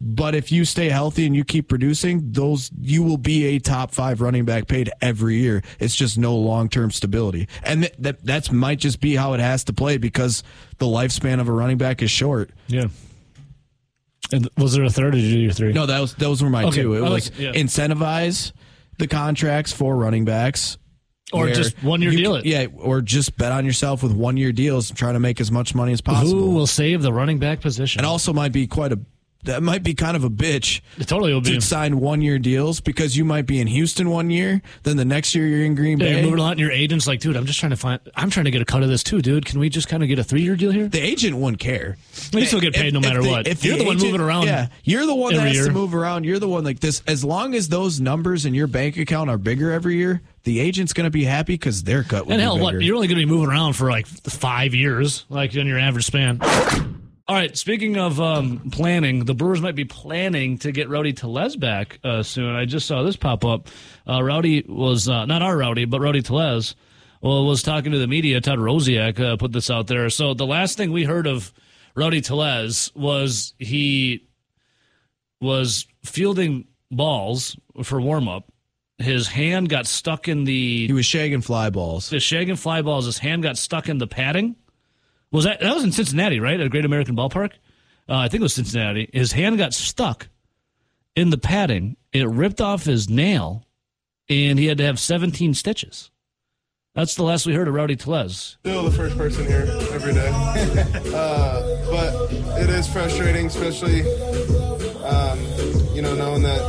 [0.01, 3.91] But if you stay healthy and you keep producing, those you will be a top
[3.91, 5.63] five running back paid every year.
[5.81, 9.41] It's just no long term stability, and th- that that's might just be how it
[9.41, 10.45] has to play because
[10.79, 12.51] the lifespan of a running back is short.
[12.69, 12.87] Yeah.
[14.33, 15.73] And was there a third, or did you do your three?
[15.73, 16.95] No, that was those were my Okay, two.
[16.95, 17.53] It like was it, yeah.
[17.53, 18.53] incentivize
[18.99, 20.79] the contracts for running backs.
[21.31, 22.47] Or just one-year deal it.
[22.47, 25.53] Yeah, or just bet on yourself with one year deals and try to make as
[25.53, 26.31] much money as possible.
[26.33, 28.01] Who will save the running back position?
[28.01, 29.01] and also might be quite a
[29.49, 31.55] that might be kind of a bitch it totally will be.
[31.55, 35.05] to sign one year deals because you might be in Houston one year, then the
[35.05, 36.13] next year you're in Green Yeah, Bay.
[36.15, 38.01] you're moving a lot, and your agent's like, dude, I'm just trying to find.
[38.15, 39.45] I'm trying to get a cut of this too, dude.
[39.45, 40.89] Can we just kind of get a three year deal here?
[40.89, 41.97] the agent wouldn't care.
[42.33, 43.47] You still get paid no matter the- what.
[43.47, 45.95] If You're the one agent- moving around Yeah, you're the one that has to move
[45.95, 46.25] around.
[46.25, 47.03] You're the one like this.
[47.07, 50.93] As long as those numbers in your bank account are bigger every year, the agent's
[50.93, 53.27] going to be happy because their cut will And hell, what you're only going to
[53.27, 56.41] be moving around for like five years, like in your average span.
[57.29, 57.55] All right.
[57.55, 62.23] Speaking of um, planning, the Brewers might be planning to get Rowdy Tellez back uh,
[62.23, 62.57] soon.
[62.57, 63.69] I just saw this pop up.
[64.09, 66.75] Uh, Rowdy was uh, not our Rowdy, but Rowdy Tellez.
[67.21, 68.41] Well, was talking to the media.
[68.41, 70.09] Todd Rosiak uh, put this out there.
[70.09, 71.53] So the last thing we heard of
[71.95, 74.27] Rowdy Tellez was he
[75.39, 78.51] was fielding balls for warm up.
[78.97, 82.09] His hand got stuck in the he was shagging fly balls.
[82.09, 83.05] the shagging fly balls.
[83.05, 84.57] His hand got stuck in the padding.
[85.31, 86.59] Was that that was in Cincinnati, right?
[86.59, 87.53] At Great American Ballpark.
[88.09, 89.11] Uh, I think it was Cincinnati.
[89.13, 90.29] His hand got stuck
[91.15, 91.97] in the padding.
[92.13, 93.65] It ripped off his nail,
[94.31, 96.11] and he had to have 17 stitches.
[96.95, 98.57] That's the last we heard of Rowdy Tellez.
[98.61, 100.29] Still the first person here every day.
[101.15, 104.01] uh, but it is frustrating, especially,
[105.05, 105.39] um,
[105.95, 106.61] you know, knowing that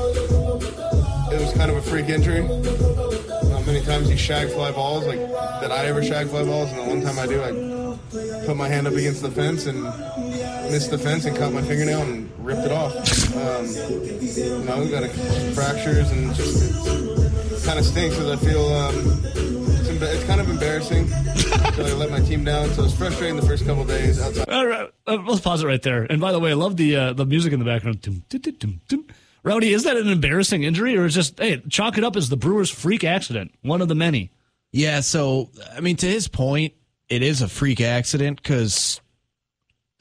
[1.32, 2.42] it was kind of a freak injury.
[2.42, 6.80] Not many times you shag fly balls, like that I ever shag fly balls, and
[6.80, 7.79] the one time I do, I
[8.10, 9.84] put my hand up against the fence and
[10.72, 12.94] missed the fence and cut my fingernail and ripped it off.
[13.36, 15.10] Um, you know, got a,
[15.54, 20.50] fractures and just kind of stinks because I feel um, it's, emba- it's kind of
[20.50, 21.12] embarrassing.
[21.14, 24.50] I I let my team down, so it's frustrating the first couple days outside.
[24.50, 26.04] All right, uh, let's pause it right there.
[26.04, 28.02] And by the way, I love the uh, the music in the background.
[28.02, 29.08] Dum, dum, dum, dum, dum.
[29.44, 32.38] Rowdy, is that an embarrassing injury, or is just hey, chalk it up as the
[32.38, 34.32] Brewers' freak accident, one of the many?
[34.72, 36.74] Yeah, so I mean, to his point,
[37.10, 39.02] it is a freak accident because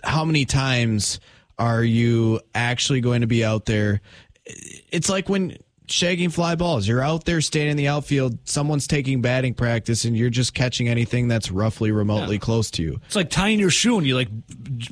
[0.05, 1.21] how many times
[1.59, 4.01] are you actually going to be out there?
[4.47, 5.57] It's like when
[5.89, 6.87] shagging fly balls.
[6.87, 10.89] You're out there standing in the outfield, someone's taking batting practice, and you're just catching
[10.89, 13.01] anything that's roughly remotely close to you.
[13.07, 14.29] It's like tying your shoe and you like,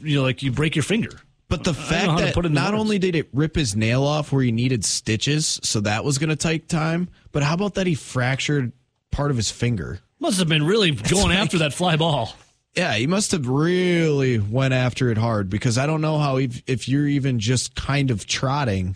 [0.03, 1.11] you know, like you break your finger.
[1.49, 2.81] But the I fact that not words.
[2.81, 6.31] only did it rip his nail off where he needed stitches, so that was going
[6.31, 8.73] to take time, but how about that he fractured
[9.13, 10.01] part of his finger?
[10.19, 12.33] Must have been really going after that fly ball.
[12.75, 16.63] Yeah, he must have really went after it hard because I don't know how if,
[16.67, 18.95] if you're even just kind of trotting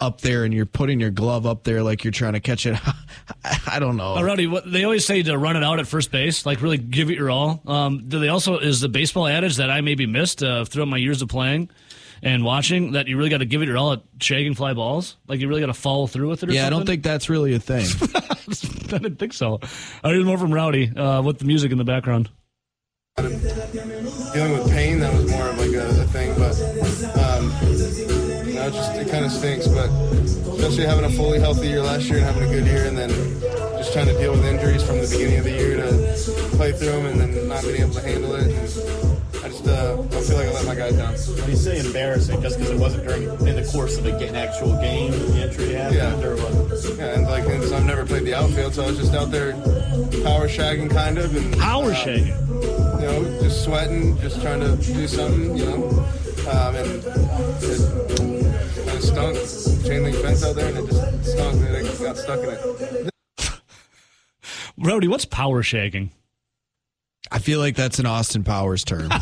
[0.00, 2.78] up there and you're putting your glove up there like you're trying to catch it.
[3.66, 4.16] I don't know.
[4.16, 6.78] Uh, Rowdy, what they always say to run it out at first base, like really
[6.78, 7.60] give it your all.
[7.66, 10.98] Um, do they also is the baseball adage that I maybe missed uh, throughout my
[10.98, 11.70] years of playing
[12.22, 15.16] and watching that you really got to give it your all at shagging fly balls?
[15.26, 16.50] Like you really got to follow through with it.
[16.50, 17.86] Or yeah, I don't think that's really a thing.
[18.14, 19.58] I didn't think so.
[20.04, 22.30] I heard more from Rowdy uh, with the music in the background.
[23.16, 26.77] Dealing with pain, that was more of like a, a thing, but you
[28.70, 29.66] know, it just it kind of stinks.
[29.68, 29.88] But
[30.58, 33.10] especially having a fully healthy year last year and having a good year, and then
[33.78, 36.88] just trying to deal with injuries from the beginning of the year to play through
[36.88, 38.44] them, and then not being able to handle it.
[38.48, 38.54] And
[39.44, 41.14] I just uh, I feel like I let my guys down.
[41.40, 44.34] When you say embarrassing, just because it wasn't during in the course of a, an
[44.36, 46.26] actual game, the injury happened, Yeah.
[46.26, 46.98] or what?
[46.98, 49.30] Yeah, and like and so I've never played the outfield, so I was just out
[49.30, 49.52] there
[50.24, 53.00] power shagging kind of and Power um, shagging.
[53.00, 56.04] you know, just sweating, just trying to do something, you know.
[56.50, 58.37] Um, and it
[59.00, 59.84] kind of stunk.
[59.86, 61.64] Chain link fence out there, and it just stunk.
[61.66, 63.10] And I got stuck in it.
[64.78, 66.10] Rowdy, what's power shagging?
[67.30, 69.10] I feel like that's an Austin Powers term.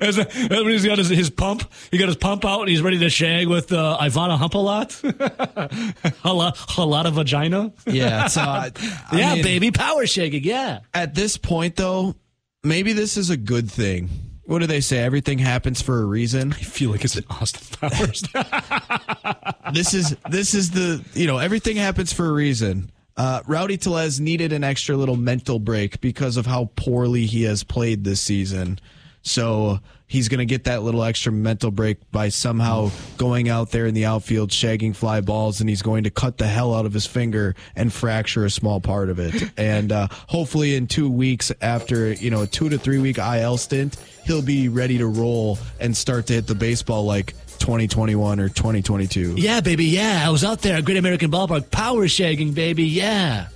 [0.00, 2.82] As a, when he's got his, his pump, he got his pump out and he's
[2.82, 6.14] ready to shag with uh, Ivana Humpalot.
[6.24, 7.72] a, lot, a lot of vagina.
[7.86, 8.72] yeah, so I,
[9.10, 10.44] I yeah, mean, baby, power shagging.
[10.44, 10.80] Yeah.
[10.94, 12.14] At this point, though,
[12.62, 14.08] maybe this is a good thing.
[14.50, 14.98] What do they say?
[14.98, 16.52] Everything happens for a reason.
[16.52, 18.24] I feel like it's an Austin Powers.
[19.72, 22.90] this is this is the you know everything happens for a reason.
[23.16, 27.62] Uh, Rowdy Tellez needed an extra little mental break because of how poorly he has
[27.62, 28.80] played this season.
[29.22, 33.86] So he's going to get that little extra mental break by somehow going out there
[33.86, 36.92] in the outfield, shagging fly balls, and he's going to cut the hell out of
[36.92, 39.50] his finger and fracture a small part of it.
[39.60, 43.56] And uh, hopefully, in two weeks after you know a two to three week IL
[43.58, 48.48] stint, he'll be ready to roll and start to hit the baseball like 2021 or
[48.48, 49.34] 2022.
[49.36, 50.22] Yeah, baby, yeah.
[50.24, 53.48] I was out there at Great American Ballpark power shagging, baby, yeah.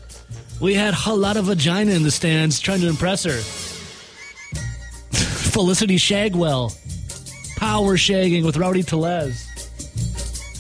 [0.61, 3.40] We had a lot of vagina in the stands trying to impress her.
[5.55, 6.75] Felicity Shagwell.
[7.57, 9.47] Power shagging with Rowdy Tellez.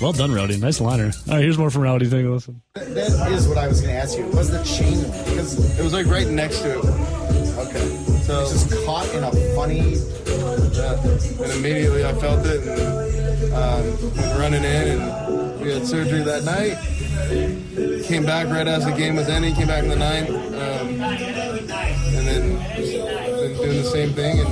[0.00, 0.56] Well done, Rowdy.
[0.56, 1.10] Nice liner.
[1.26, 2.08] All right, here's more from Rowdy.
[2.08, 2.62] Take a listen.
[2.74, 4.24] That is what I was going to ask you.
[4.26, 4.98] Was the chain?
[5.24, 6.84] Because It was like right next to it.
[6.84, 7.88] okay,
[8.22, 9.96] So it's just caught in a funny.
[10.76, 16.22] yeah, and immediately I felt it and um, went running in and we had surgery
[16.22, 16.78] that night.
[18.04, 19.54] Came back right as the game was ending.
[19.56, 24.48] Came back in the ninth, um, and then just been doing the same thing and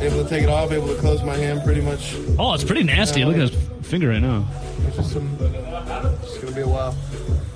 [0.00, 2.14] able to take it off, able to close my hand pretty much.
[2.38, 3.24] Oh, it's pretty nasty.
[3.24, 4.46] Look at his finger right now.
[4.86, 5.36] It's just some.
[5.40, 6.94] It's gonna be a while.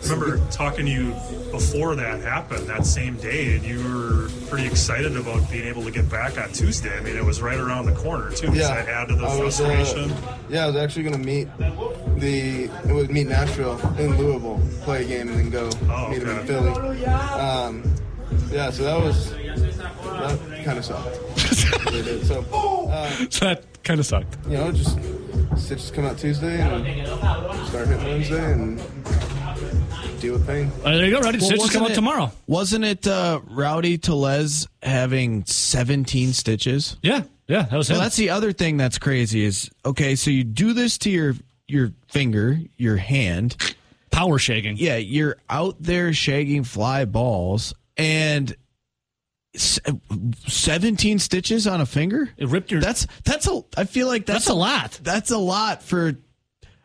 [0.03, 1.11] remember talking to you
[1.51, 5.91] before that happened that same day, and you were pretty excited about being able to
[5.91, 6.97] get back on Tuesday.
[6.97, 8.47] I mean, it was right around the corner too.
[8.49, 10.09] Does Yeah, that add to the I was, uh,
[10.49, 15.09] yeah, I was actually gonna meet the it would meet Nashville in Louisville, play a
[15.09, 16.47] game, and then go Oh, meet them in.
[16.47, 17.05] Philly.
[17.07, 17.83] Um,
[18.51, 21.19] yeah, so that was that kind of sucked.
[21.93, 22.27] It did.
[22.27, 22.41] So
[22.91, 24.37] uh, So that kind of sucked.
[24.47, 24.99] you know, just
[25.57, 28.79] stitches come out Tuesday and start hitting Wednesday and
[30.21, 30.71] deal with pain.
[30.81, 31.21] All right, there you go.
[31.21, 32.31] Rowdy Well, Stitches come out it- tomorrow.
[32.47, 36.97] Wasn't it uh, Rowdy Tellez having 17 stitches?
[37.03, 37.99] Yeah, yeah, that was him.
[37.99, 40.15] That's the other thing that's crazy is okay.
[40.17, 41.35] So you do this to your
[41.69, 43.57] your finger, your hand.
[44.11, 44.75] power shagging.
[44.77, 48.57] Yeah, you're out there shagging fly balls, and s-
[49.85, 49.93] Uh,
[50.47, 52.31] 17 stitches on a finger.
[52.37, 52.81] It ripped your.
[52.81, 53.63] That's that's a.
[53.77, 55.01] I feel like that's, That's a lot.
[55.03, 56.19] That's a lot for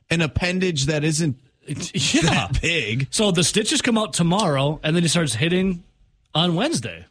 [0.09, 2.21] an appendage that isn't yeah.
[2.21, 3.07] that big.
[3.11, 5.83] So the stitches come out tomorrow, and then he starts hitting
[6.33, 7.05] on Wednesday.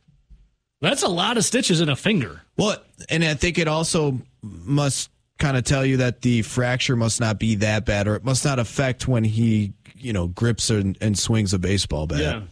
[0.80, 2.42] That's a lot of stitches in a finger.
[2.56, 2.76] Well,
[3.08, 7.38] and I think it also must kind of tell you that the fracture must not
[7.38, 11.18] be that bad, or it must not affect when he, you know, grips and, and
[11.18, 12.18] swings a baseball bat.
[12.20, 12.42] Yeah.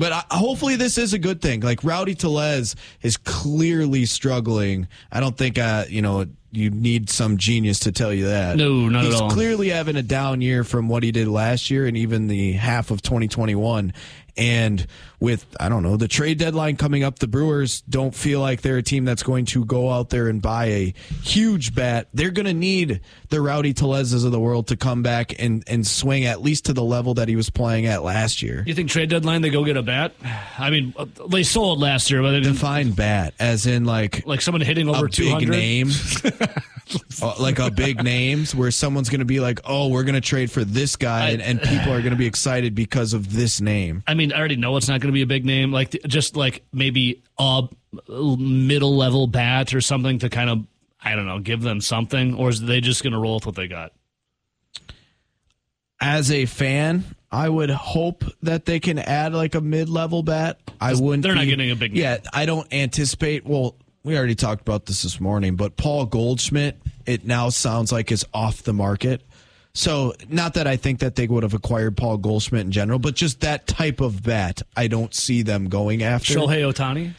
[0.00, 1.60] But I, hopefully this is a good thing.
[1.60, 4.88] Like Rowdy Tellez is clearly struggling.
[5.12, 8.56] I don't think, uh, you know, you need some genius to tell you that.
[8.56, 9.24] No, not at all.
[9.28, 12.52] He's clearly having a down year from what he did last year and even the
[12.52, 13.92] half of 2021.
[14.40, 14.86] And
[15.20, 18.78] with, I don't know, the trade deadline coming up, the Brewers don't feel like they're
[18.78, 22.08] a team that's going to go out there and buy a huge bat.
[22.14, 25.86] They're going to need the Rowdy Tellezes of the world to come back and, and
[25.86, 28.64] swing at least to the level that he was playing at last year.
[28.66, 30.14] You think trade deadline they go get a bat?
[30.58, 32.54] I mean, uh, they sold last year, but they didn't.
[32.54, 35.50] Define bat as in like Like someone hitting over a two big hundred.
[35.50, 35.90] name,
[37.22, 40.20] Uh, like a big names where someone's going to be like, "Oh, we're going to
[40.20, 43.60] trade for this guy," and, and people are going to be excited because of this
[43.60, 44.02] name.
[44.08, 45.72] I mean, I already know it's not going to be a big name.
[45.72, 47.68] Like just like maybe a
[48.08, 50.66] middle level bat or something to kind of
[51.02, 53.54] I don't know, give them something, or is they just going to roll with what
[53.54, 53.92] they got?
[56.00, 60.58] As a fan, I would hope that they can add like a mid-level bat.
[60.80, 61.22] I wouldn't.
[61.22, 62.02] they're not be- getting a big name.
[62.02, 63.46] Yeah, I don't anticipate.
[63.46, 68.10] Well, we already talked about this this morning, but Paul Goldschmidt, it now sounds like
[68.10, 69.22] is off the market.
[69.72, 73.14] So, not that I think that they would have acquired Paul Goldschmidt in general, but
[73.14, 76.34] just that type of bat, I don't see them going after.
[76.34, 77.12] Shohei Ohtani,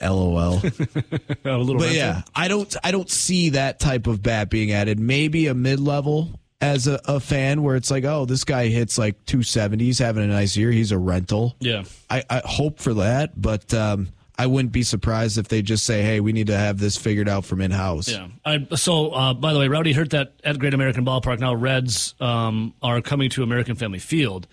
[0.00, 0.58] LOL.
[1.44, 1.78] a little.
[1.78, 5.00] But yeah, I don't I don't see that type of bat being added.
[5.00, 8.96] Maybe a mid level as a, a fan where it's like, oh, this guy hits
[8.96, 9.84] like 270.
[9.84, 10.70] He's having a nice year.
[10.70, 11.54] He's a rental.
[11.60, 11.84] yeah.
[12.08, 16.02] I, I hope for that, but um, I wouldn't be surprised if they just say,
[16.02, 18.08] hey, we need to have this figured out from in house.
[18.08, 18.28] Yeah.
[18.44, 21.40] I, so, uh, by the way, Rowdy heard that at Great American Ballpark.
[21.40, 24.46] Now, Reds um, are coming to American Family Field.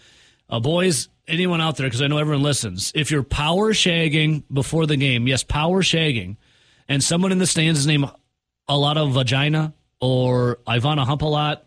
[0.50, 4.86] Uh, boys, anyone out there, because I know everyone listens, if you're power shagging before
[4.86, 6.38] the game, yes, power shagging,
[6.88, 8.10] and someone in the stands is named
[8.68, 11.66] a lot of vagina or Ivana Hump a lot,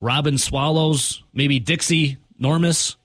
[0.00, 2.96] Robin Swallows, maybe Dixie Normus,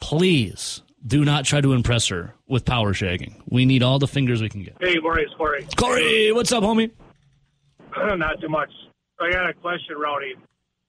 [0.00, 3.40] please do not try to impress her with power shagging.
[3.48, 4.76] We need all the fingers we can get.
[4.80, 5.66] Hey, Corey, it's Corey.
[5.76, 6.90] Corey, what's up, homie?
[7.96, 8.70] Not too much.
[9.20, 10.34] I got a question, Rowdy.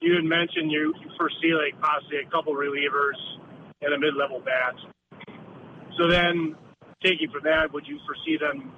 [0.00, 3.18] You had mentioned you, you foresee like possibly a couple relievers
[3.80, 4.74] and a mid-level bat.
[5.96, 6.54] So then,
[7.02, 8.72] taking from that, would you foresee them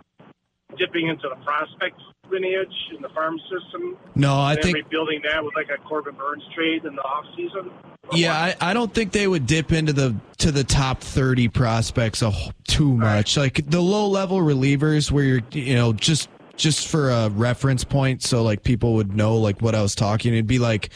[0.78, 2.00] dipping into the prospect
[2.30, 3.96] lineage in the farm system?
[4.14, 7.70] No, I think rebuilding that with like a Corbin Burnes trade in the off season.
[8.12, 12.22] Yeah, I, I don't think they would dip into the to the top thirty prospects
[12.22, 12.32] a,
[12.66, 13.36] too much.
[13.36, 18.22] Like the low level relievers, where you're you know just just for a reference point,
[18.22, 20.32] so like people would know like what I was talking.
[20.32, 20.90] It'd be like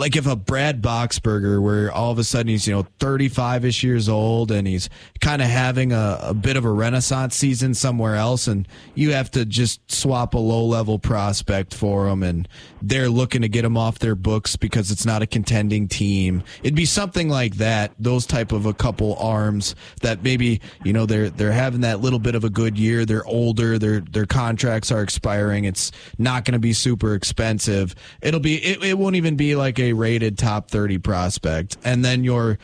[0.00, 3.84] like if a Brad Boxberger, where all of a sudden he's you know 35 ish
[3.84, 4.88] years old and he's
[5.20, 9.30] kind of having a, a bit of a renaissance season somewhere else, and you have
[9.32, 12.48] to just swap a low level prospect for him, and
[12.80, 16.42] they're looking to get him off their books because it's not a contending team.
[16.62, 17.92] It'd be something like that.
[17.98, 22.18] Those type of a couple arms that maybe you know they're they're having that little
[22.18, 23.04] bit of a good year.
[23.04, 23.78] They're older.
[23.78, 25.66] Their their contracts are expiring.
[25.66, 27.94] It's not going to be super expensive.
[28.22, 31.76] It'll be it, it won't even be like a rated top 30 prospect.
[31.84, 32.58] And then your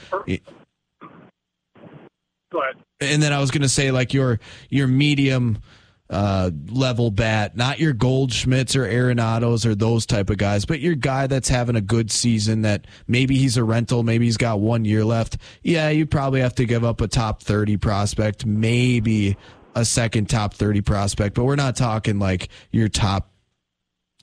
[2.53, 2.77] Go ahead.
[3.01, 4.39] and then I was going to say like your
[4.71, 5.59] your medium
[6.09, 10.95] uh, level bat, not your Goldschmidts or Arenados or those type of guys, but your
[10.95, 14.85] guy that's having a good season that maybe he's a rental, maybe he's got one
[14.85, 15.37] year left.
[15.65, 19.37] Yeah, you probably have to give up a top 30 prospect, maybe
[19.75, 23.29] a second top 30 prospect, but we're not talking like your top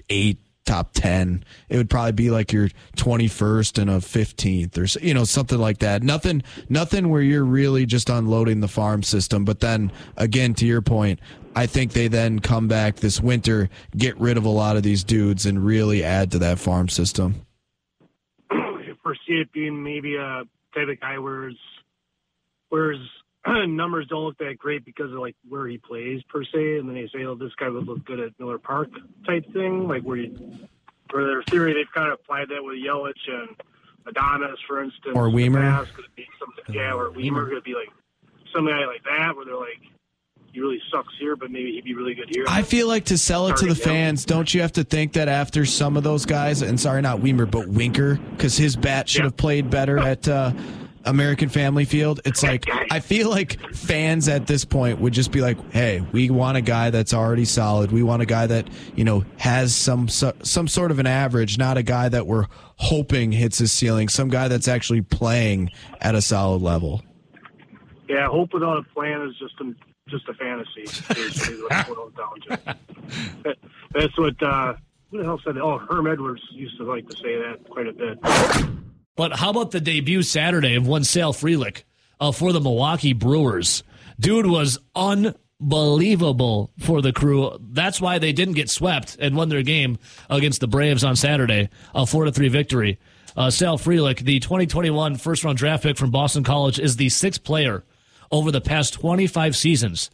[0.09, 1.43] eight, top 10.
[1.69, 5.79] It would probably be like your 21st and a 15th or, you know, something like
[5.79, 6.03] that.
[6.03, 9.45] Nothing, nothing where you're really just unloading the farm system.
[9.45, 11.19] But then again, to your point,
[11.55, 15.03] I think they then come back this winter, get rid of a lot of these
[15.03, 17.45] dudes and really add to that farm system.
[18.51, 21.59] you foresee it being maybe a type of guy where's his,
[22.69, 23.01] where his
[23.67, 26.95] numbers don't look that great because of like where he plays per se, and then
[26.95, 28.89] they say, "Oh, this guy would look good at Miller Park"
[29.25, 30.67] type thing, like where you,
[31.11, 33.49] where their theory they've kind of applied that with Yelich and
[34.07, 35.61] Adonis, for instance, Or Wiemer.
[35.61, 35.93] past.
[35.93, 36.75] Could it be something?
[36.75, 37.89] Yeah, or Wiemer could be like
[38.53, 39.79] some guy like that where they're like,
[40.51, 42.45] he really sucks here, but maybe he'd be really good here.
[42.47, 45.27] I feel like to sell it to the fans, don't you have to think that
[45.27, 49.19] after some of those guys, and sorry, not Wiemer, but Winker, because his bat should
[49.19, 49.25] Yeah.
[49.25, 50.51] have played better at uh,
[51.05, 52.21] American Family Field.
[52.25, 56.29] It's like, I feel like fans at this point would just be like, hey, we
[56.29, 57.91] want a guy that's already solid.
[57.91, 61.77] We want a guy that, you know, has some, some sort of an average, not
[61.77, 62.45] a guy that we're
[62.77, 65.69] hoping hits his ceiling, some guy that's actually playing
[66.01, 67.03] at a solid level.
[68.07, 69.73] Yeah, hope without a plan is just a
[70.09, 70.83] just a fantasy.
[73.93, 74.73] That's what uh,
[75.09, 75.61] who the hell said that?
[75.61, 78.19] Oh, Herm Edwards used to like to say that quite a bit.
[79.15, 81.83] But how about the debut Saturday of one Sal Frelick
[82.19, 83.83] uh, for the Milwaukee Brewers?
[84.19, 87.57] Dude was unbelievable for the crew.
[87.59, 89.99] That's why they didn't get swept and won their game
[90.29, 92.99] against the Braves on Saturday, a four to three victory.
[93.35, 97.43] Uh, Sal Frelick, the 2021 first round draft pick from Boston College, is the sixth
[97.43, 97.83] player
[98.31, 100.09] over the past 25 seasons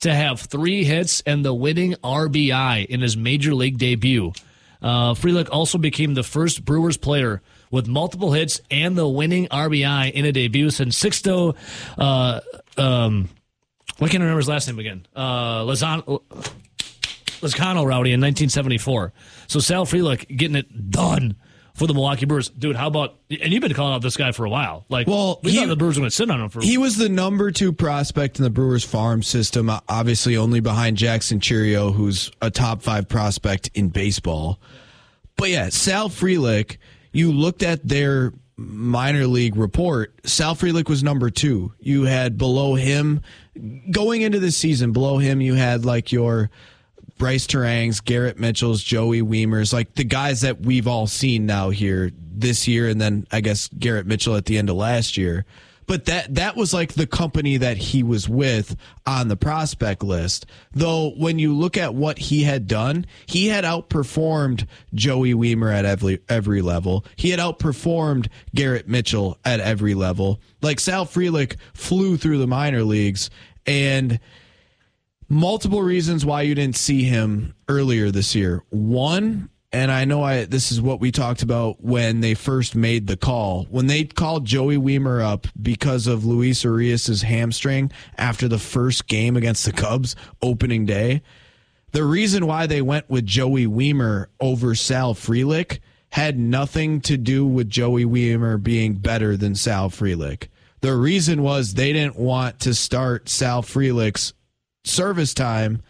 [0.00, 4.32] to have three hits and the winning RBI in his major league debut.
[4.82, 7.42] Uh, Frelick also became the first Brewers player
[7.74, 11.56] with multiple hits and the winning RBI in a debut since Sixto.
[11.98, 12.40] Uh,
[12.78, 13.28] um,
[13.98, 15.06] what can I remember his last name again?
[15.14, 16.22] Uh, Lezcano,
[17.40, 19.12] Lezcano Rowdy in 1974.
[19.48, 21.36] So Sal Frelick getting it done
[21.74, 22.48] for the Milwaukee Brewers.
[22.50, 24.84] Dude, how about, and you've been calling out this guy for a while.
[24.88, 26.78] Like, Well, we he- thought the Brewers were going to sit on him for He
[26.78, 31.40] was the number two prospect in the Brewers farm system, uh, obviously only behind Jackson
[31.40, 34.60] Chourio, who's a top five prospect in baseball.
[35.36, 36.76] But yeah, Sal Frelick,
[37.14, 40.12] you looked at their minor league report.
[40.24, 41.72] Sal Frelick was number two.
[41.80, 43.22] You had below him,
[43.90, 46.50] going into the season, below him, you had like your
[47.16, 52.10] Brice Turangs, Garrett Mitchell's, Joey Wiemers, like the guys that we've all seen now here
[52.16, 55.44] this year, and then I guess Garrett Mitchell at the end of last year.
[55.86, 60.46] But that that was like the company that he was with on the prospect list.
[60.72, 65.84] Though when you look at what he had done, he had outperformed Joey Wiemer at
[65.84, 67.04] every every level.
[67.16, 70.40] He had outperformed Garrett Mitchell at every level.
[70.62, 73.30] Like Sal Frelick flew through the minor leagues
[73.66, 74.18] and
[75.28, 78.62] multiple reasons why you didn't see him earlier this year.
[78.70, 83.08] One, and I know I this is what we talked about when they first made
[83.08, 83.64] the call.
[83.64, 89.36] When they called Joey Wiemer up because of Luis Urías's hamstring after the first game
[89.36, 91.22] against the Cubs opening day,
[91.90, 97.44] the reason why they went with Joey Wiemer over Sal Frelick had nothing to do
[97.44, 100.46] with Joey Wiemer being better than Sal Frelick.
[100.82, 104.34] The reason was they didn't want to start Sal Frelick's
[104.84, 105.82] service time.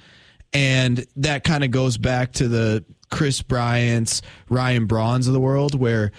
[0.54, 2.84] And that kind of goes back to the
[3.14, 6.10] Kris Bryant's, Ryan Brauns of the world, where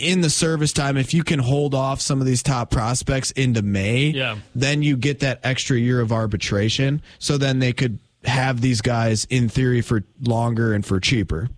[0.00, 3.62] in the service time, if you can hold off some of these top prospects into
[3.62, 4.36] May, Yeah.
[4.54, 7.00] then you get that extra year of arbitration.
[7.18, 11.48] So then they could have these guys in theory for longer and for cheaper.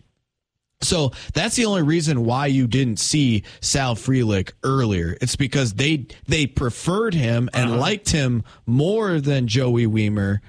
[0.81, 5.17] So that's the only reason why you didn't see Sal Frelick earlier.
[5.21, 7.81] It's because they they preferred him and uh-huh.
[7.81, 10.41] liked him more than Joey Wiemer,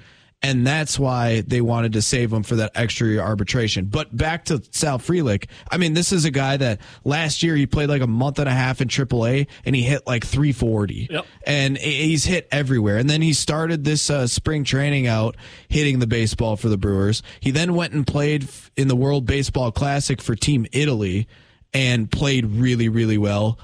[0.44, 3.86] and that's why they wanted to save him for that extra year arbitration.
[3.86, 7.66] But back to Sal Frelick, I mean, this is a guy that last year he
[7.66, 11.26] played like a month and a half in AAA and he hit like 340, Yep.
[11.46, 12.98] and he's hit everywhere.
[12.98, 15.34] And then he started this uh, spring training out
[15.68, 17.22] hitting the baseball for the Brewers.
[17.40, 21.26] He then went and played in the World Baseball Classic for Team Italy
[21.72, 23.58] and played really, really well.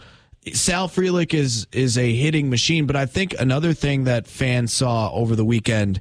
[0.54, 5.12] Sal Frelick is is a hitting machine, but I think another thing that fans saw
[5.12, 6.00] over the weekend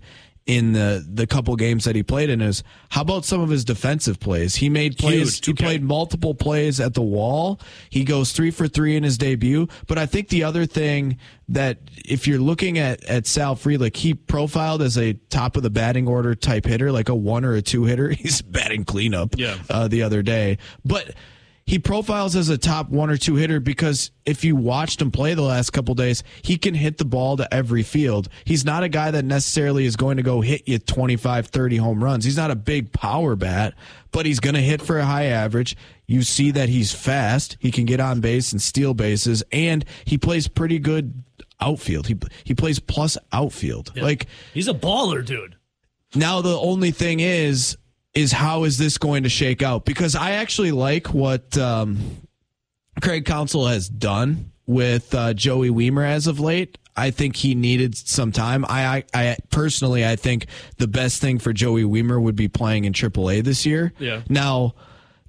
[0.50, 3.64] in the the couple games that he played in is how about some of his
[3.64, 4.56] defensive plays?
[4.56, 5.36] He made plays.
[5.36, 5.45] Huge.
[5.45, 5.64] He Okay.
[5.64, 7.62] played multiple plays at the wall.
[7.91, 9.68] He goes three for three in his debut.
[9.86, 11.18] But I think the other thing
[11.50, 15.70] that if you're looking at at Sal Frelick, he profiled as a top of the
[15.70, 18.10] batting order type hitter, like a one or a two hitter.
[18.20, 19.58] He's batting cleanup Yeah.
[19.70, 21.14] uh, the other day, but
[21.70, 25.36] he profiles as a top one or two hitter because if you watched him play
[25.36, 28.28] the last couple days, he can hit the ball to every field.
[28.43, 32.03] He's not a guy that necessarily is going to go hit you 25, 30 home
[32.03, 32.26] runs.
[32.26, 33.76] He's not a big power bat,
[34.11, 35.78] but he's going to hit for a high average.
[36.07, 37.55] You see that he's fast.
[37.59, 41.24] He can get on base and steal bases, and he plays pretty good
[41.61, 42.07] outfield.
[42.07, 43.95] He he plays plus outfield.
[43.95, 45.55] Like He's a baller, dude.
[46.15, 47.78] now the only thing is
[48.14, 49.86] is how is this going to shake out?
[49.86, 51.99] Because I actually like what um,
[53.01, 56.78] Craig Counsell has done with uh, Joey Wiemer as of late.
[56.95, 58.66] I think he needed some time.
[58.68, 60.47] I, I, I personally, I think
[60.78, 63.93] the best thing for Joey Wiemer would be playing in AAA this year.
[63.99, 64.22] Yeah.
[64.28, 64.76] Now,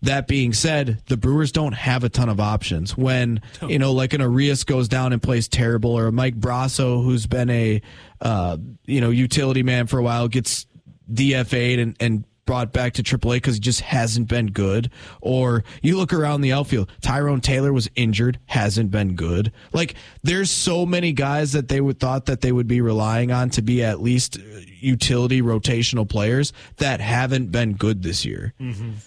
[0.03, 2.97] that being said, the Brewers don't have a ton of options.
[2.97, 7.05] When you know, like an Urías goes down and plays terrible, or a Mike Brosseau,
[7.05, 7.83] who's been a
[8.21, 8.57] uh,
[8.87, 10.67] you know utility man for a while, gets
[11.13, 14.91] DFA'd and, and brought back to AAA because he just hasn't been good.
[15.21, 19.53] Or you look around the outfield, Tyrone Taylor was injured, hasn't been good.
[19.73, 19.95] Like
[20.25, 23.63] there's so many guys that they would thought that they would be relying on to
[23.63, 24.43] be at least uh,
[24.81, 28.53] utility rotational players that haven't been good this year.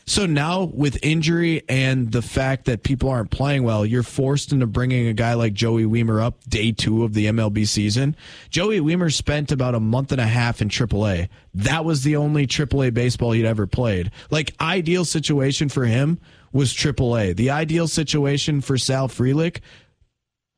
[0.05, 4.67] So now with injury and the fact that people aren't playing well, you're forced into
[4.67, 8.15] bringing a guy like Joey Wiemer up day two of the MLB season.
[8.49, 11.27] Joey Wiemer spent about a month and a half in AAA.
[11.55, 14.11] That was the only AAA baseball he'd ever played.
[14.31, 16.19] Like ideal situation for him
[16.51, 17.35] was AAA.
[17.35, 19.59] The ideal situation for Sal Frelick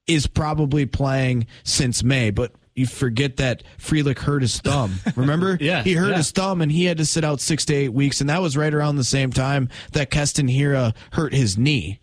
[0.07, 4.95] is probably playing since May, but you forget that Frelick hurt his thumb.
[5.15, 5.57] Remember?
[5.59, 6.17] Yeah, He hurt yeah.
[6.17, 8.55] his thumb and he had to sit out six to eight weeks, and that was
[8.57, 11.99] right around the same time that Keston Hiura hurt his knee.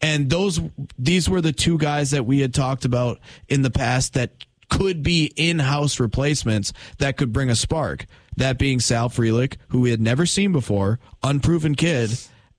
[0.00, 0.60] And those
[0.98, 3.18] these were the two guys that we had talked about
[3.48, 8.04] in the past that could be in-house replacements that could bring a spark.
[8.36, 12.10] That being Sal Frelick, who we had never seen before, unproven kid,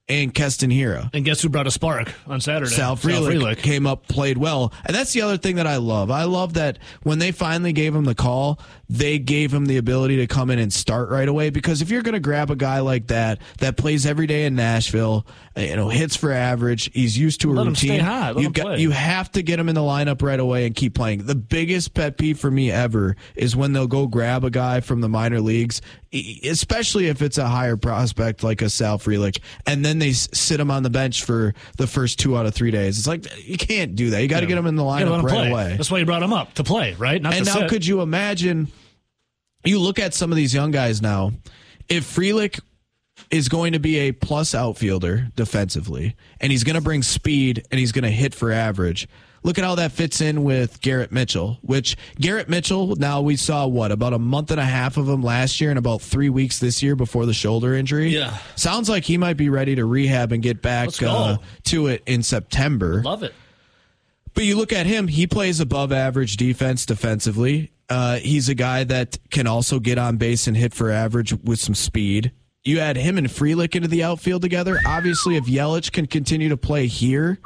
[0.08, 1.10] and Keston Hiura.
[1.12, 2.70] And guess who brought a spark on Saturday?
[2.70, 4.72] Sal Frelick, came up, played well.
[4.86, 6.10] And that's the other thing that I love.
[6.10, 8.58] I love that when they finally gave him the call,
[8.90, 11.50] they gave him the ability to come in and start right away.
[11.50, 14.54] Because if you're going to grab a guy like that, that plays every day in
[14.54, 15.26] Nashville,
[15.56, 18.00] uh, you know, hits for average, he's used to a Let routine.
[18.38, 21.26] you got, you have to get him in the lineup right away and keep playing.
[21.26, 25.02] The biggest pet peeve for me ever is when they'll go grab a guy from
[25.02, 25.82] the minor leagues,
[26.44, 30.70] especially if it's a higher prospect like a Sal Frelick, and then they sit him
[30.70, 32.98] on the bench for the first two out of three days.
[32.98, 34.22] It's like you can't do that.
[34.22, 35.50] You got to get him in the You gotta let lineup right play.
[35.50, 35.76] away.
[35.76, 37.20] That's why you brought him up to play, right?
[37.20, 37.68] Not And now, sit.
[37.68, 38.68] could you imagine?
[39.64, 41.32] You look at some of these young guys now.
[41.88, 42.60] If Frelick
[43.30, 47.78] is going to be a plus outfielder defensively, and he's going to bring speed and
[47.78, 49.08] he's going to hit for average.
[49.44, 53.66] Look at how that fits in with Garrett Mitchell, which Garrett Mitchell, now we saw
[53.68, 56.58] what, about a month and a half of him last year and about three weeks
[56.58, 58.08] this year before the shoulder injury.
[58.08, 58.36] Yeah.
[58.56, 62.24] Sounds like he might be ready to rehab and get back uh, to it in
[62.24, 63.00] September.
[63.02, 63.32] Love it.
[64.38, 67.72] But you look at him, he plays above average defense defensively.
[67.88, 71.58] Uh, he's a guy that can also get on base and hit for average with
[71.58, 72.30] some speed.
[72.62, 74.78] You add him and Frelick into the outfield together.
[74.86, 77.40] Obviously, if Yelich can continue to play here,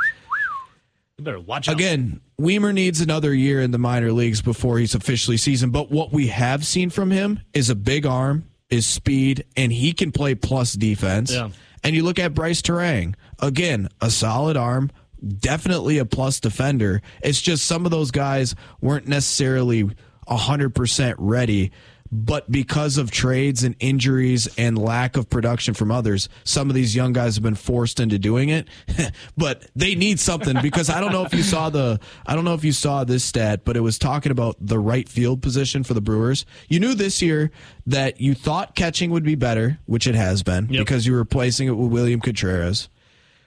[1.17, 1.77] You better watch out.
[1.77, 5.73] again, Wiemer needs another year in the minor leagues before he's officially seasoned.
[5.73, 9.95] But what we have seen from him is a big arm, is speed, and he
[9.95, 11.33] can play plus defense.
[11.33, 11.49] Yeah.
[11.83, 14.91] And you look at Brice Turang, again, a solid arm,
[15.39, 17.03] definitely a plus defender.
[17.23, 19.89] It's just some of those guys weren't necessarily
[20.29, 21.71] 100% ready.
[22.15, 26.95] but because of trades and injuries and lack of production from others, some of these
[26.95, 28.69] young guys have been forced into doing it.
[29.37, 32.53] but they need something because I don't know if you saw the I don't know
[32.53, 35.95] if you saw this stat, but it was talking about the right field position for
[35.95, 36.45] the Brewers.
[36.69, 37.51] You knew this year
[37.87, 40.85] that you thought catching would be better, which it has been Yep.
[40.85, 42.91] because you were replacing it with William Contreras.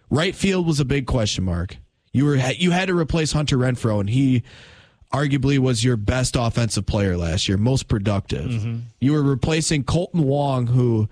[0.10, 1.78] Right field was a big question mark.
[2.12, 4.44] You were you had to replace Hunter Renfroe, and he
[5.12, 8.50] arguably was your best offensive player last year, most productive.
[8.50, 8.80] Mm-hmm.
[9.00, 11.10] You were replacing Kolten Wong, who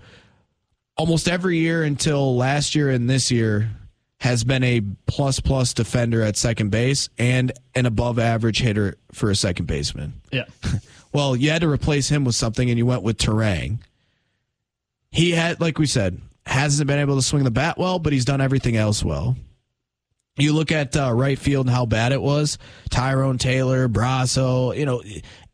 [0.96, 3.70] almost every year until last year and this year
[4.20, 9.30] has been a plus plus defender at second base and an above average hitter for
[9.30, 10.14] a second baseman.
[10.32, 10.44] Yeah.
[11.14, 13.78] Well, you had to replace him with something, and you went with Turang.
[15.12, 18.24] He had, like we said, hasn't been able to swing the bat well, but he's
[18.24, 19.36] done everything else well.
[20.36, 22.58] You look at uh, right field and how bad it was.
[22.90, 25.02] Tyrone Taylor, Brosseau, you know,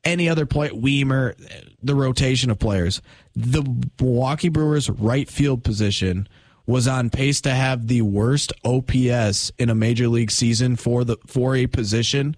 [0.05, 1.35] any other play, Wiemer,
[1.83, 3.03] the rotation of players.
[3.37, 3.63] The
[4.01, 6.29] Milwaukee Brewers' right field position
[6.67, 11.17] was on pace to have the worst OPS in a major league season for the
[11.27, 12.37] for a position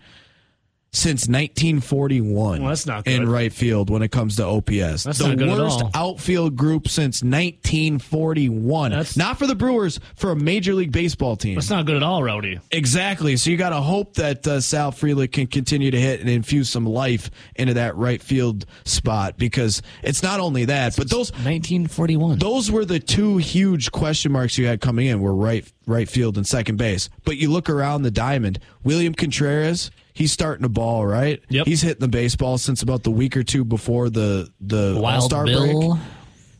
[0.94, 5.04] since 1941 Well, that's not in right field when it comes to OPS.
[5.04, 8.90] That's the not good at worst outfield group since 1941.
[8.90, 11.54] That's- not for the Brewers, for a major league baseball team.
[11.54, 12.60] That's not good at all, Rowdy.
[12.70, 13.38] Exactly.
[13.38, 16.68] So you got to hope that uh, Sal Frelick can continue to hit and infuse
[16.68, 22.38] some life into that right field spot because it's not only that, but those 1941.
[22.38, 26.36] those were the two huge question marks you had coming in were right right field
[26.36, 27.08] and second base.
[27.24, 31.42] But you look around the diamond, William Contreras, he's starting to ball, right?
[31.48, 31.66] Yep.
[31.66, 35.44] He's hitting the baseball since about the week or two before the the Wild All-Star
[35.44, 36.00] break.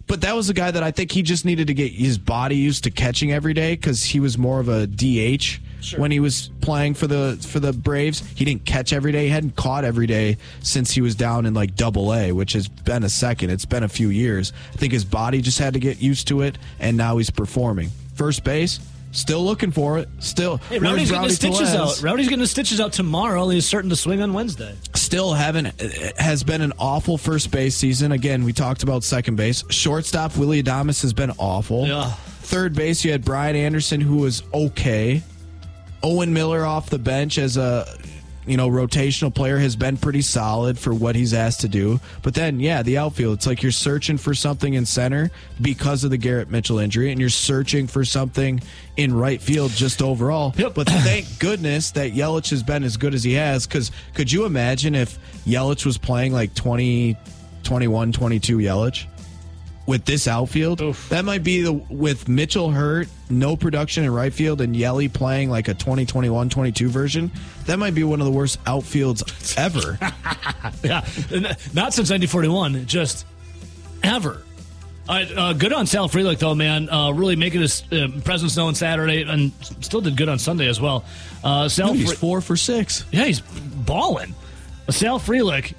[0.09, 2.57] But that was a guy that I think he just needed to get his body
[2.57, 5.61] used to catching every day because he was more of a DH
[5.97, 8.21] when he was playing for the for the Braves.
[8.35, 9.25] He didn't catch every day.
[9.25, 12.69] He hadn't caught every day since he was down in like Double A, which has
[12.69, 13.51] been a second.
[13.51, 14.53] It's been a few years.
[14.75, 17.91] I think his body just had to get used to it, and now he's performing.
[18.15, 18.81] First base,
[19.13, 20.09] still looking for it.
[20.19, 22.03] Still, Hey, Rowdy's getting Rowdy his stitches out.
[22.03, 23.49] Rowdy's getting his stitches out tomorrow.
[23.49, 24.75] He's starting to swing on Wednesday.
[24.95, 25.81] still haven't
[26.19, 28.13] has been an awful first base season.
[28.13, 29.63] Again, we talked about second base.
[29.71, 31.87] Shortstop Willy Adames has been awful.
[31.87, 32.11] Yeah.
[32.11, 35.23] Third base, you had Brian Anderson, who was okay.
[36.03, 37.87] Owen Miller off the bench as a
[38.47, 42.01] you know rotational player has been pretty solid for what he's asked to do.
[42.23, 43.35] But then, yeah, the outfield.
[43.35, 45.31] It's like you're searching for something in center
[45.61, 48.61] because of the Garrett Mitchell injury, and you're searching for something
[48.97, 50.55] in right field just overall.
[50.57, 50.75] Yep.
[50.75, 53.67] But thank goodness that Yelich has been as good as he has.
[53.67, 57.17] Because could you imagine if Yelich was playing like 20,
[57.63, 59.07] 21, 22 Yelich?
[59.87, 60.79] With this outfield.
[61.09, 65.51] That might be the with Mitchell hurt, no production in right field, and Yelly playing
[65.51, 67.31] like a 2021 22 version.
[67.67, 69.99] That might be one of the worst outfields ever.
[70.85, 71.01] Yeah,
[71.75, 73.27] not since 1941, just
[74.03, 74.43] ever.
[75.09, 76.89] All right, uh, good on Sal Frelick though, man.
[76.89, 80.81] Uh, really making his uh, presence known Saturday, and still did good on Sunday as
[80.81, 81.05] well.
[81.45, 83.05] Uh, Sal, Dude, he's Fre- four for six.
[83.11, 84.35] yeah, he's balling.
[84.89, 85.75] Sal Frelick.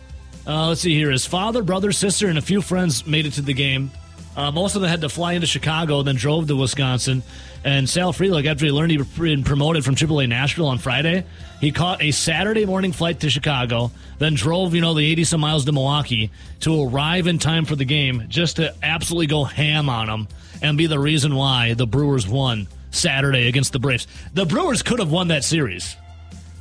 [0.45, 1.11] Uh, let's see here.
[1.11, 3.91] His father, brother, sister, and a few friends made it to the game.
[4.35, 7.23] Uh, most of them had to fly into Chicago, then drove to Wisconsin.
[7.63, 11.23] And Sal Frelick, after he learned he'd been promoted from AAA Nashville on Friday,
[11.61, 15.41] he caught a Saturday morning flight to Chicago, then drove, you know, the 80 some
[15.41, 16.31] miles to Milwaukee
[16.61, 20.27] to arrive in time for the game just to absolutely go ham on them
[20.61, 24.07] and be the reason why the Brewers won Saturday against the Braves.
[24.33, 25.95] The Brewers could have won that series.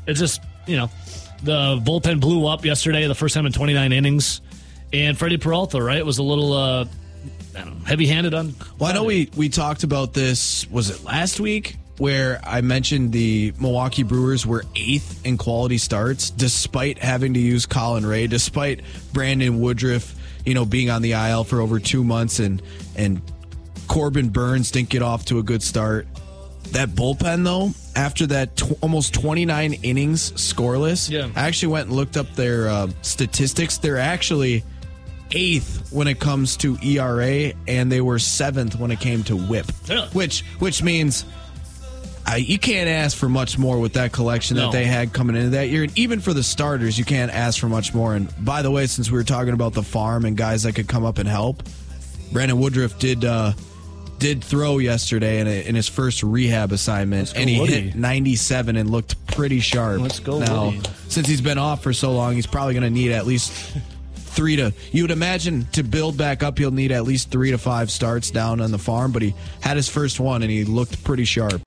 [0.07, 0.91] It's just, you know,
[1.43, 4.41] the bullpen blew up yesterday, the first time in 29 innings.
[4.93, 6.85] And Freddie Peralta, right, was a little uh,
[7.57, 8.55] I don't know, heavy-handed on.
[8.81, 10.69] I know we we talked about this.
[10.71, 11.77] Was it last week?
[11.99, 17.67] Where I mentioned the Milwaukee Brewers were eighth in quality starts, despite having to use
[17.67, 18.81] Colin Rea, despite
[19.13, 20.15] Brandon Woodruff,
[20.45, 22.63] you know, being on the IL for over two months, and
[22.97, 23.21] and
[23.89, 26.07] Corbin Burnes didn't get off to a good start.
[26.73, 31.29] That bullpen, though, after that tw- almost 29 innings scoreless, Yeah.
[31.37, 33.79] I actually went and looked up their uh, statistics.
[33.79, 34.65] They're actually
[35.33, 39.67] eighth when it comes to ERA, and they were seventh when it came to WHIP.
[40.15, 41.25] Which which means
[42.31, 44.65] uh, you can't ask for much more with that collection No.
[44.65, 47.59] that they had coming into that year, and even for the starters, you can't ask
[47.61, 48.15] for much more.
[48.15, 50.89] And by the way, since we were talking about the farm and guys that could
[50.89, 51.63] come up and help,
[52.33, 53.25] Brandon Woodruff did.
[53.27, 53.53] Uh,
[54.23, 57.81] did throw yesterday in, a, in his first rehab assignment, go, and he Woody.
[57.81, 60.01] hit 97 and looked pretty sharp.
[60.01, 60.67] Let's go, now.
[60.67, 60.81] Woody.
[61.09, 63.53] Since he's been off for so long, he's probably going to need at least
[64.15, 64.73] three to.
[64.93, 68.31] You would imagine to build back up, he'll need at least three to five starts
[68.31, 69.11] down on the farm.
[69.11, 71.61] But he had his first one, and he looked pretty sharp.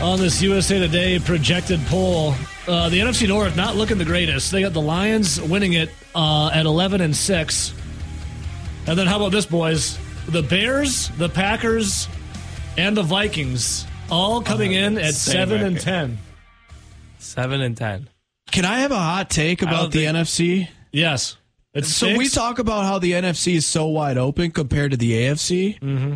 [0.00, 2.34] On this USA Today projected poll,
[2.66, 4.50] uh, the NFC North not looking the greatest.
[4.50, 7.74] They got the Lions winning it uh, at 11 and 6.
[8.86, 9.98] And then how about this, boys?
[10.28, 12.08] The Bears, the Packers,
[12.76, 16.18] and the Vikings all coming in at Same 7 and 10.
[17.18, 18.08] Seven and ten.
[18.52, 20.68] Can I have a hot take about the think- NFC?
[20.92, 21.38] Yes.
[21.72, 22.18] It's So six.
[22.18, 25.80] we talk about how the NFC is so wide open compared to the AFC.
[25.80, 26.14] Mm-hmm.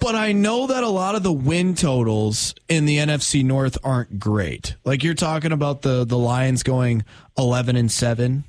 [0.00, 4.18] But I know that a lot of the win totals in the NFC North aren't
[4.18, 4.76] great.
[4.84, 7.04] Like you're talking about the the Lions going
[7.38, 8.44] 11 and 7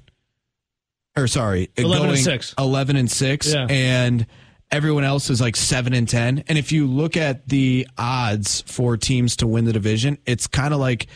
[1.17, 2.53] or sorry, 11 and going six.
[2.57, 3.67] 11 and 6 Yeah.
[3.69, 4.25] and
[4.71, 6.43] everyone else is like 7 and 10.
[6.47, 10.73] And if you look at the odds for teams to win the division, it's kind
[10.73, 11.07] of like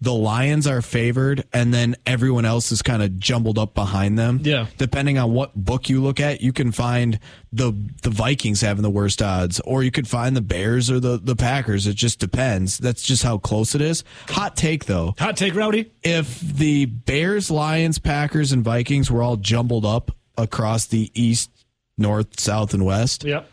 [0.00, 4.40] the Lions are favored and then everyone else is kind of jumbled up behind them.
[4.42, 4.66] Yeah.
[4.76, 7.18] Depending on what book you look at, you can find
[7.52, 7.72] the
[8.02, 11.36] the Vikings having the worst odds or you could find the Bears or the the
[11.36, 11.86] Packers.
[11.86, 12.78] It just depends.
[12.78, 14.04] That's just how close it is.
[14.28, 15.14] Hot take though.
[15.18, 15.90] Hot take, Rowdy.
[16.02, 21.50] If the Bears, Lions, Packers and Vikings were all jumbled up across the east,
[21.96, 23.48] north, south and west, Yep.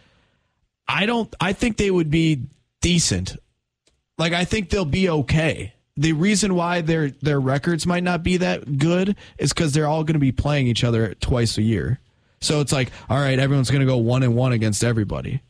[0.88, 2.48] I don't I think they would be
[2.82, 3.38] decent.
[4.18, 5.74] Like I think they'll be okay.
[5.96, 10.04] The reason why their their records might not be that good is cuz they're all
[10.04, 12.00] going to be playing each other twice a year.
[12.41, 15.41] So it's like, all right, everyone's going to go 1 and 1 against everybody.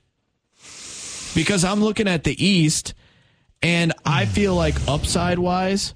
[1.34, 2.94] Because I'm looking at the East
[3.64, 5.96] and I feel like upside wise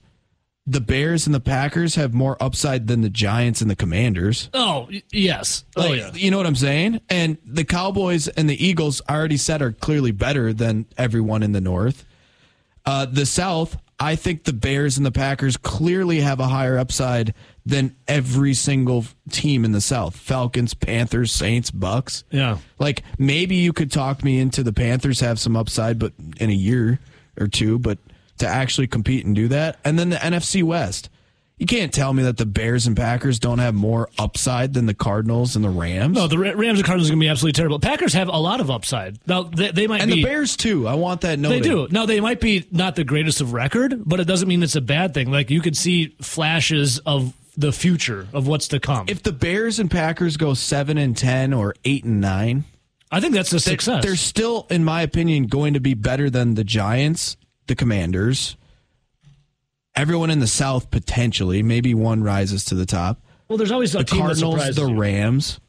[0.70, 4.50] the Bears and the Packers have more upside than the Giants and the Commanders.
[4.54, 5.64] Oh, yes.
[5.78, 6.12] oh, Like, yeah.
[6.14, 7.00] You know what I'm saying?
[7.10, 11.54] And the Cowboys and the Eagles I already said are clearly better than everyone in
[11.54, 12.06] the North.
[12.86, 17.34] Uh, the South, I think the Bears and the Packers clearly have a higher upside
[17.66, 20.16] than every single team in the South.
[20.16, 22.24] Falcons, Panthers, Saints, Bucks.
[22.30, 22.60] Yeah.
[22.78, 26.54] Like maybe you could talk me into the Panthers have some upside, but in a
[26.54, 27.00] year
[27.40, 27.98] or two, but
[28.38, 31.10] to actually compete and do that, and then the NFC West.
[31.58, 34.94] You can't tell me that the Bears and Packers don't have more upside than the
[34.94, 36.16] Cardinals and the Rams.
[36.16, 37.80] No, the Rams and Cardinals are going to be absolutely terrible.
[37.80, 39.18] Packers have a lot of upside.
[39.28, 40.18] Now, they, they might and be.
[40.18, 40.88] the Bears too.
[40.88, 41.88] I want that No, They do.
[41.90, 44.82] Now they might be not the greatest of record, but it doesn't mean it's a
[44.82, 45.32] bad thing.
[45.32, 49.06] Like you could see flashes of the future of what's to come.
[49.10, 52.66] If the Bears and Packers go seven and ten or eight and nine,
[53.12, 54.04] I think that's a success.
[54.04, 57.36] they're still, in my opinion, going to be better than the Giants,
[57.66, 58.58] the Commanders,
[59.98, 61.64] everyone in the South potentially.
[61.64, 63.20] Maybe one rises to the top.
[63.50, 64.94] well, there's always a The team that Cardinals, surprises the.
[64.94, 65.60] Rams,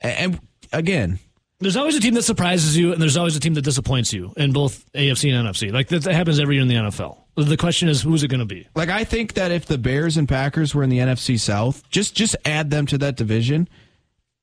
[0.00, 0.40] and, and
[0.72, 1.18] again,
[1.58, 4.32] There's always a team that surprises you, and there's always a team that disappoints you
[4.36, 5.72] in both AFC and NFC.
[5.72, 7.18] Like that, happens every year in the NFL.
[7.36, 8.66] The question is, who's it going to be?
[8.74, 12.14] like I think that if the Bears and Packers were in the NFC South, just
[12.14, 13.68] just add them to that division,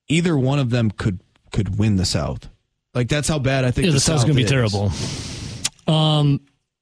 [0.08, 1.20] either one of them could
[1.52, 2.50] could win the South.
[2.96, 4.92] Like that's how bad I think Yeah, the South's South going to be terrible.
[5.88, 6.42] Um,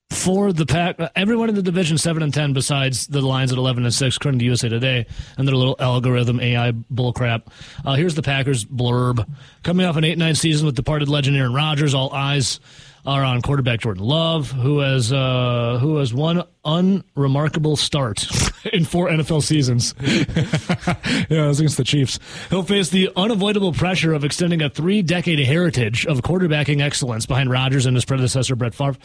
[0.09, 3.83] for the pack, everyone in the division seven and ten, besides the Lions at eleven
[3.83, 5.05] and six, according to USA Today
[5.37, 7.47] and their little algorithm AI bullcrap.
[7.83, 9.27] Uh, here's the Packers blurb:
[9.63, 12.59] coming off an eight nine season with departed legend Aaron Rodgers, all eyes
[13.05, 18.27] are on quarterback Jordan Love, who has uh, who has one unremarkable start
[18.73, 19.93] in four NFL seasons.
[20.01, 22.19] yeah, it was against the Chiefs.
[22.49, 27.85] He'll face the unavoidable pressure of extending a three-decade heritage of quarterbacking excellence behind Rodgers
[27.85, 28.97] and his predecessor Brett Favre.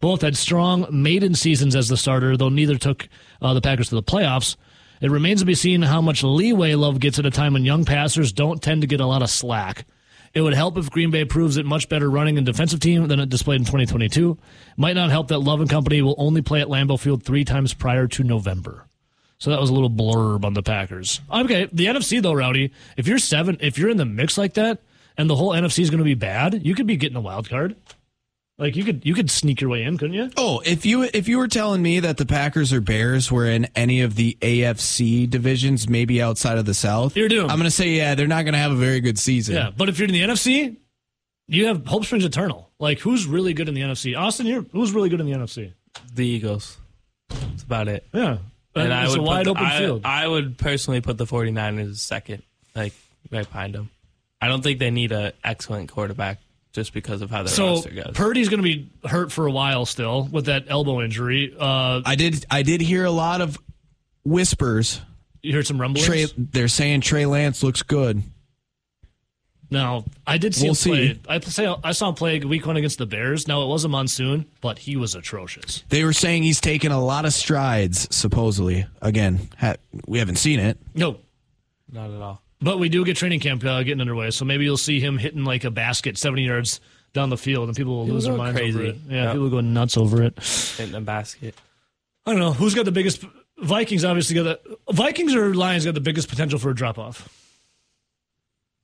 [0.00, 3.08] Both had strong maiden seasons as the starter, though neither took
[3.42, 4.56] uh, the Packers to the playoffs.
[5.00, 7.84] It remains to be seen how much leeway Love gets at a time when young
[7.84, 9.86] passers don't tend to get a lot of slack.
[10.34, 13.20] It would help if Green Bay proves it much better running and defensive team than
[13.20, 14.36] it displayed in 2022.
[14.76, 17.74] Might not help that Love and company will only play at Lambeau Field three times
[17.74, 18.86] prior to November.
[19.38, 21.20] So that was a little blurb on the Packers.
[21.32, 22.72] Okay, the NFC though, Rowdy.
[22.96, 24.82] If you're seven, if you're in the mix like that,
[25.16, 27.48] and the whole NFC is going to be bad, you could be getting a wild
[27.48, 27.74] card.
[28.58, 30.30] Like you could, you could sneak your way in, couldn't you?
[30.36, 33.66] Oh, if you if you were telling me that the Packers or Bears were in
[33.76, 37.50] any of the AFC divisions, maybe outside of the South, You're doomed.
[37.52, 39.54] I'm going to say yeah, they're not going to have a very good season.
[39.54, 40.76] Yeah, but if you're in the NFC,
[41.46, 42.68] you have hope springs eternal.
[42.80, 44.18] Like who's really good in the NFC?
[44.18, 45.72] Austin, you're who's really good in the NFC?
[46.12, 46.78] The Eagles.
[47.28, 48.06] That's about it.
[48.12, 48.38] Yeah,
[48.74, 50.02] And I it's would a wide put open I, field.
[50.04, 52.42] I would personally put the 49ers second,
[52.74, 52.92] like
[53.30, 53.90] right behind them.
[54.40, 56.38] I don't think they need an excellent quarterback
[56.78, 58.12] just because of how their so roster goes.
[58.14, 61.52] Purdy's going to be hurt for a while still with that elbow injury.
[61.58, 63.58] Uh, I did I did hear a lot of
[64.24, 65.00] whispers.
[65.42, 66.06] you heard some rumblings.
[66.06, 68.22] Trey, they're saying Trey Lance looks good.
[69.70, 71.20] Now I did see We'll him see.
[71.28, 73.46] I say I saw him play week one against the Bears.
[73.48, 75.82] Now it was a monsoon, but he was atrocious.
[75.88, 78.86] They were saying he's taken a lot of strides, supposedly.
[79.02, 79.74] Again, ha-
[80.06, 80.78] we haven't seen it.
[80.94, 81.18] No,
[81.92, 82.42] Not at all.
[82.60, 85.44] But we do get training camp uh, getting underway, so maybe you'll see him hitting
[85.44, 86.80] like a basket seventy yards
[87.12, 88.96] down the field, and people will People lose their go minds over it.
[89.08, 89.32] Yeah, Yep.
[89.32, 90.38] people go nuts over it.
[90.76, 91.54] Hitting a basket.
[92.26, 93.24] I don't know who's got the biggest.
[93.60, 97.28] Vikings obviously got the Vikings or Lions got the biggest potential for a drop off.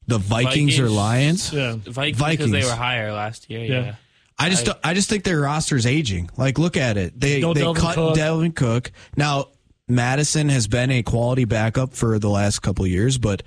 [0.07, 1.53] The Vikings, or Lions?
[1.53, 2.51] Yeah, Vikings, Vikings.
[2.51, 3.61] because they were higher last year.
[3.65, 3.81] Yeah.
[3.85, 3.95] Yeah.
[4.39, 6.29] I just I, I just think their roster's aging.
[6.37, 7.19] Like look at it.
[7.19, 8.17] They they Dalvin cut Cook.
[8.17, 8.91] Dalvin Cook.
[9.17, 9.49] Now
[9.87, 13.43] Mattison has been a quality backup for the last couple years, but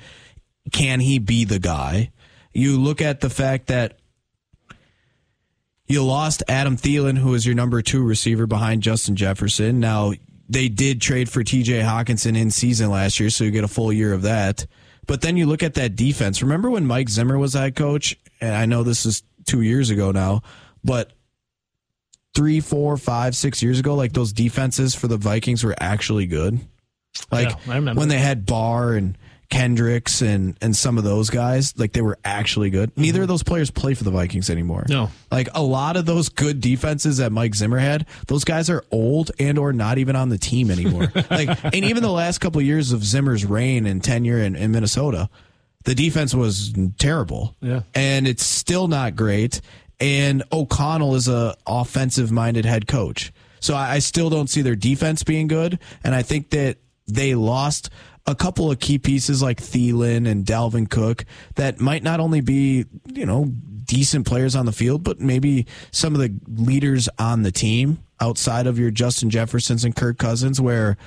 [0.71, 2.11] can he be the guy?
[2.53, 3.99] You look at the fact that
[5.87, 9.79] you lost Adam Thielen, who was your number two receiver behind Justin Jefferson.
[9.79, 10.13] Now
[10.49, 13.91] they did trade for TJ Hockenson in season last year, so you get a full
[13.91, 14.65] year of that.
[15.05, 16.41] But then you look at that defense.
[16.41, 18.17] Remember when Mike Zimmer was head coach?
[18.41, 20.41] And I know this is two years ago now,
[20.83, 21.13] but
[22.37, 26.59] three, four, five, six years ago, like those defenses for the Vikings were actually good.
[27.31, 29.17] Like Yeah, when they had Barr and
[29.49, 32.91] Kendricks and and some of those guys, like they were actually good.
[32.95, 34.81] Neither of those players play for the Vikings anymore.
[34.81, 34.93] Mm-hmm.
[34.93, 35.11] No.
[35.31, 39.31] Like a lot of those good defenses that Mike Zimmer had, those guys are old
[39.39, 41.11] and or not even on the team anymore.
[41.31, 44.71] like and even the last couple of years of Zimmer's reign and tenure in, in
[44.71, 45.27] Minnesota,
[45.85, 47.55] the defense was terrible.
[47.61, 47.81] Yeah.
[47.95, 49.59] And it's still not great.
[49.99, 53.31] And O'Connell is a offensive minded head coach.
[53.59, 55.79] So I, I still don't see their defense being good.
[56.03, 56.77] And I think that
[57.07, 57.89] they lost
[58.25, 61.25] a couple of key pieces like Thielen and Dalvin Cook
[61.55, 66.13] that might not only be, you know, decent players on the field, but maybe some
[66.13, 70.97] of the leaders on the team outside of your Justin Jeffersons and Kirk Cousins where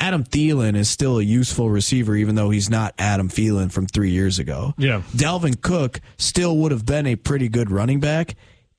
[0.00, 4.10] Adam Thielen is still a useful receiver, even though he's not Adam Thielen from three
[4.10, 4.74] years ago.
[4.78, 5.02] Yeah.
[5.14, 8.34] Dalvin Cook still would have been a pretty good running back,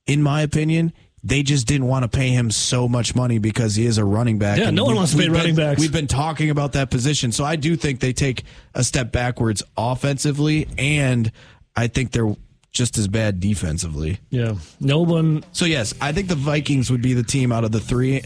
[0.08, 0.92] in my opinion.
[1.24, 4.40] They just didn't want to pay him so much money because he is a running
[4.40, 4.58] back.
[4.58, 5.80] Yeah, and no one we- wants to pay we've been- running backs.
[5.80, 8.44] We've been talking about that position, so I do think they take
[8.74, 11.32] a step backwards offensively, and
[11.76, 12.36] I think they're
[12.72, 14.18] just as bad defensively.
[14.32, 14.56] yeah.
[14.80, 15.44] No one.
[15.52, 18.22] So yes, I think the Vikings would be the team out of the three,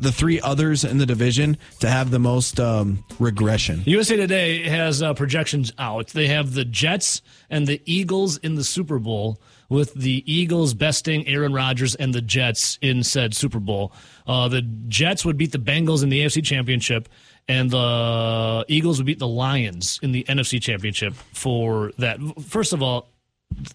[0.00, 3.82] the three others in the division to have the most um, regression.
[3.86, 6.08] USA Today has uh, projections out.
[6.08, 11.26] They have the Jets and the Eagles in the Super Bowl, with the Eagles besting
[11.28, 13.92] Aaron Rodgers and the Jets in said Super Bowl.
[14.26, 17.08] Uh, the Jets would beat the Bengals in the AFC Championship,
[17.46, 22.18] and the Eagles would beat the Lions in the NFC Championship for that.
[22.42, 23.08] First of all,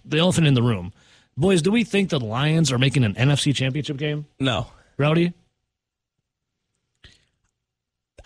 [0.04, 0.92] the elephant in the room.
[1.36, 4.26] Boys, do we think the Lions are making an NFC Championship game?
[4.40, 4.66] No.
[4.96, 5.34] Rowdy?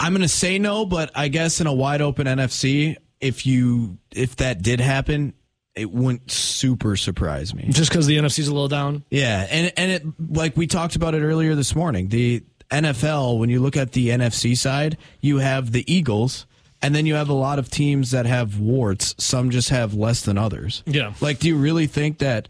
[0.00, 3.98] I'm going to say no, but I guess in a wide open NFC, if you
[4.10, 5.34] if that did happen,
[5.74, 7.66] it wouldn't super surprise me.
[7.68, 9.04] Just because the NFC's a little down?
[9.10, 12.08] Yeah, and and it like we talked about it earlier this morning.
[12.08, 16.46] The NFL, when you look at the NFC side, you have the Eagles,
[16.80, 19.14] and then you have a lot of teams that have warts.
[19.18, 20.82] Some just have less than others.
[20.86, 21.12] Yeah.
[21.20, 22.48] Like, do you really think that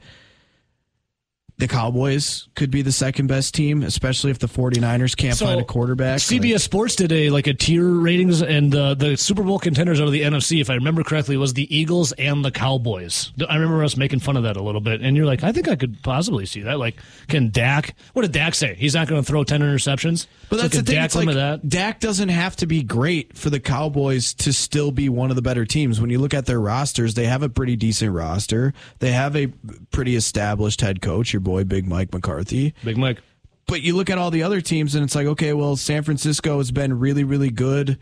[1.60, 5.60] the Cowboys could be the second best team, especially if the 49ers can't So, find
[5.60, 6.18] a quarterback?
[6.18, 10.06] CBS Sports did a like a tier ratings, and uh, the Super Bowl contenders out
[10.06, 13.32] of the NFC, if I remember correctly, was the Eagles and the Cowboys.
[13.48, 15.68] I remember us making fun of that a little bit, and you're like, I think
[15.68, 16.78] I could possibly see that.
[16.78, 16.96] Like,
[17.28, 17.94] can Dak?
[18.14, 18.74] What did Dak say?
[18.74, 20.26] He's not going to throw ten interceptions.
[20.48, 20.94] But So that's the thing.
[20.96, 21.68] Dak like, that?
[21.68, 25.42] Dak doesn't have to be great for the Cowboys to still be one of the
[25.42, 26.00] better teams.
[26.00, 28.72] When you look at their rosters, they have a pretty decent roster.
[28.98, 29.48] They have a
[29.90, 32.74] pretty established head coach, your boy Big Mike McCarthy.
[32.84, 33.20] Big Mike.
[33.66, 36.58] But you look at all the other teams, and it's like, okay, well, San Francisco
[36.58, 37.98] has been really, really good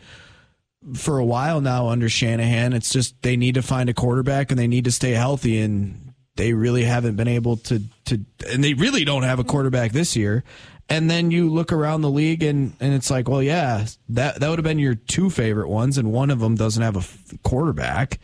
[0.94, 2.72] for a while now under Shanahan.
[2.72, 6.12] It's just they need to find a quarterback and they need to stay healthy, and
[6.36, 8.20] they really haven't been able to to,
[8.50, 10.44] and they really don't have a quarterback this year.
[10.90, 14.48] And then you look around the league, and and it's like, well, yeah, that that
[14.48, 17.34] would have been your two favorite ones, and one of them doesn't have a f-
[17.42, 18.20] quarterback.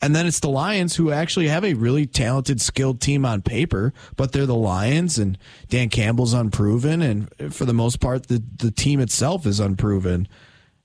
[0.00, 3.92] And then it's the Lions who actually have a really talented, skilled team on paper,
[4.16, 5.36] but they're the Lions, and
[5.68, 10.28] Dan Campbell's unproven, and for the most part, the the team itself is unproven.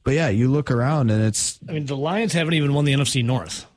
[0.03, 2.93] But yeah, you look around, and it's I mean, the Lions haven't even won the
[2.93, 3.68] NFC North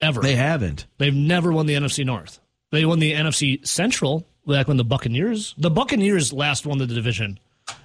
[0.00, 0.20] ever.
[0.20, 0.86] they haven't.
[0.98, 2.40] They've never won the NFC North.
[2.72, 5.54] They won the NFC Central back when the Buccaneers.
[5.56, 7.38] The Buccaneers last won the division,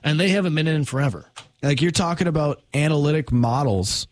[0.04, 1.30] and they haven't been in forever.
[1.62, 4.08] Like you're talking about analytic models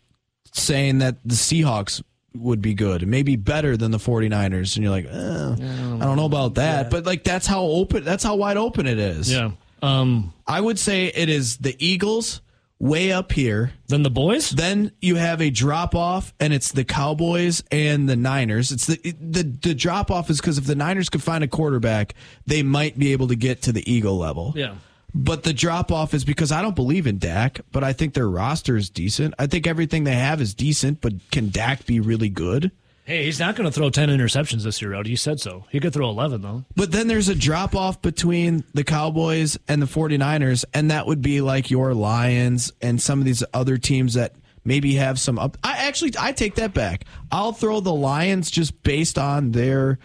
[0.52, 2.02] saying that the Seahawks
[2.34, 6.26] would be good, maybe better than the 49ers, and you're like, eh, I don't know
[6.26, 6.90] about that.
[6.90, 9.32] But like that's how open, that's how wide open it is.
[9.32, 9.52] Yeah.
[9.82, 10.32] Um.
[10.46, 12.40] I would say it is the Eagles
[12.80, 13.72] way up here.
[13.88, 14.50] Then the boys.
[14.50, 18.72] Then you have a drop off, and it's the Cowboys and the Niners.
[18.72, 22.14] It's the the the drop off is because if the Niners could find a quarterback,
[22.46, 24.52] they might be able to get to the Eagle level.
[24.56, 24.74] Yeah.
[25.14, 28.28] But the drop off is because I don't believe in Dak, but I think their
[28.28, 29.34] roster is decent.
[29.38, 32.70] I think everything they have is decent, but can Dak be really good?
[33.04, 35.08] Hey, he's not going to throw 10 interceptions this year, Rowdy.
[35.08, 35.64] He said so.
[35.70, 36.66] He could throw 11, though.
[36.76, 41.22] But then there's a drop off between the Cowboys and the 49ers, and that would
[41.22, 45.56] be like your Lions and some of these other teams that maybe have some up.
[45.64, 47.06] I actually I take that back.
[47.32, 49.98] I'll throw the Lions just based on their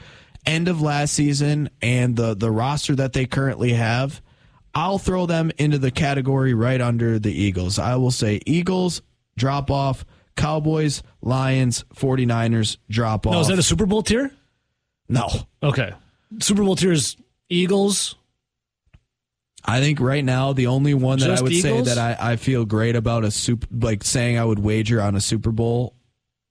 [0.46, 4.22] end of last season and the the roster that they currently have.
[4.76, 7.78] I'll throw them into the category right under the Eagles.
[7.80, 9.02] I will say Eagles
[9.38, 10.06] drop off,
[10.36, 13.34] Cowboys, Lions, 49ers drop off.
[13.34, 14.32] No, is that a Super Bowl tier?
[15.10, 15.28] no.
[15.62, 15.94] Okay.
[16.40, 17.16] Super Bowl tier is
[17.50, 18.16] Eagles.
[19.66, 21.88] I think right now the only one that Just I would Eagles?
[21.88, 25.16] say that I, I feel great about a super like saying I would wager on
[25.16, 25.96] a Super Bowl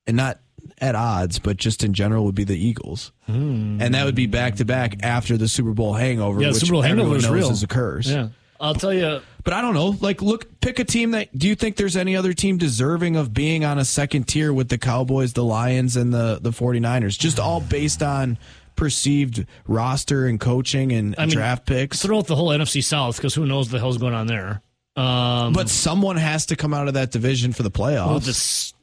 [0.06, 0.40] and not
[0.82, 3.12] at odds, but just in general would be the Eagles.
[3.26, 6.72] And that would be back to back after the Super Bowl hangover, Yeah, which Super
[6.72, 7.50] Bowl hangover is knows real.
[7.50, 8.10] is occurs.
[8.10, 8.28] Yeah.
[8.60, 9.20] I'll tell you.
[9.42, 9.96] But I don't know.
[10.00, 11.36] Like, look, pick a team that.
[11.36, 14.68] Do you think there's any other team deserving of being on a second tier with
[14.68, 17.18] the Cowboys, the Lions, and the the 49ers?
[17.18, 18.38] Just all based on
[18.76, 22.02] perceived roster and coaching and I mean, draft picks.
[22.02, 24.62] Throw out the whole NFC South because who knows what the hell's going on there.
[24.96, 28.06] Um, But someone has to come out of that division for the playoffs.
[28.06, 28.74] well, this,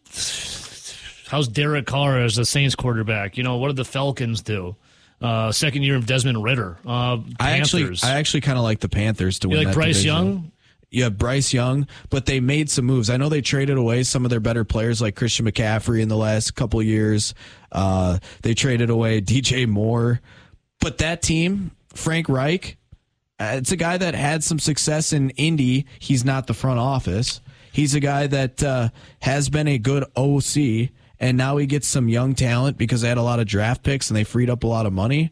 [1.30, 3.38] how's Derek Carr as the Saints quarterback?
[3.38, 4.76] You know, what did the Falcons do?
[5.22, 6.78] Uh, second year of Desmond Ridder.
[6.86, 9.66] Uh, I actually, I actually kind of like the Panthers to you win.
[9.66, 10.08] like Bryce division.
[10.08, 10.52] Young?
[10.92, 13.10] You have Bryce Young, but they made some moves.
[13.12, 16.18] I know they traded away some of their better players, like Christian McCaffrey, in the
[16.18, 17.36] last couple years.
[17.72, 20.20] Uh, they traded away DJ Moore,
[20.80, 22.78] but that team, Frank Reich,
[23.40, 25.86] uh, it's a guy that had some success in Indy.
[26.00, 27.40] He's not the front office.
[27.72, 28.90] He's a guy that uh,
[29.22, 30.90] has been a good OC,
[31.20, 34.10] and now he gets some young talent because they had a lot of draft picks
[34.10, 35.32] and they freed up a lot of money.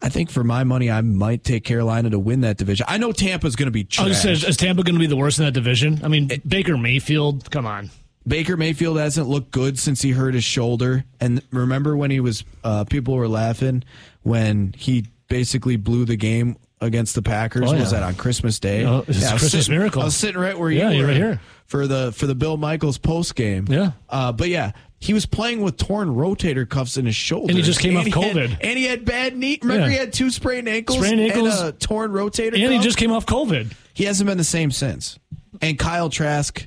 [0.00, 2.84] I think for my money, I might take Carolina to win that division.
[2.88, 4.20] I know Tampa's going to be trash.
[4.20, 6.00] say, is Tampa going to be the worst in that division?
[6.04, 7.90] I mean, Baker Mayfield, come on.
[8.26, 11.04] Baker Mayfield hasn't looked good since he hurt his shoulder.
[11.20, 13.82] And remember when he was, uh, people were laughing
[14.22, 17.72] when he basically blew the game against the Packers.
[17.72, 18.84] Oh, Was that on Christmas Day?
[18.84, 20.02] Oh, it's was Christmas sitting- miracle.
[20.02, 21.40] I was sitting right where Yeah, you you're were right here.
[21.66, 23.66] for the for the Bill Michaels post game.
[23.68, 23.92] Yeah.
[24.08, 24.72] uh, but yeah.
[25.00, 28.06] He was playing with torn rotator cuffs in his shoulder, And he just came off
[28.06, 28.56] he had- COVID.
[28.62, 29.58] and he had bad knee.
[29.60, 29.90] Remember, Yeah.
[29.92, 31.60] he had two sprained ankles, Sprained ankles.
[31.60, 32.54] and a torn rotator.
[32.58, 33.72] And he just came off COVID.
[33.92, 35.18] he hasn't been the same since.
[35.60, 36.66] And Kyle Trask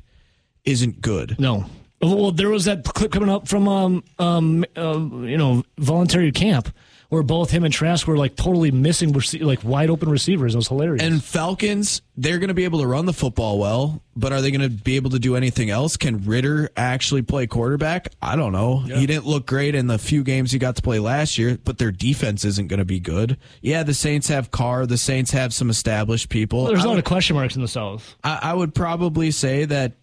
[0.65, 1.35] isn't good.
[1.39, 1.65] No.
[1.99, 6.69] Well, there was that clip coming up from, um, um, uh, you know, voluntary camp
[7.09, 10.53] where both him and Trask were like totally missing, rece- like wide open receivers.
[10.53, 11.03] It was hilarious.
[11.03, 14.51] And Falcons, they're going to be able to run the football well, but are they
[14.51, 15.95] going to be able to do anything else?
[15.95, 18.09] Can Ridder actually play quarterback?
[18.21, 18.79] I don't know.
[18.79, 21.77] He didn't look great in the few games he got to play last year, but
[21.77, 23.37] their defense isn't going to be good.
[23.61, 24.85] Yeah, the Saints have Carr.
[24.85, 26.65] The Saints have some established people.
[26.65, 28.15] There's I a lot would, of question marks in the South.
[28.23, 29.93] I, I would probably say that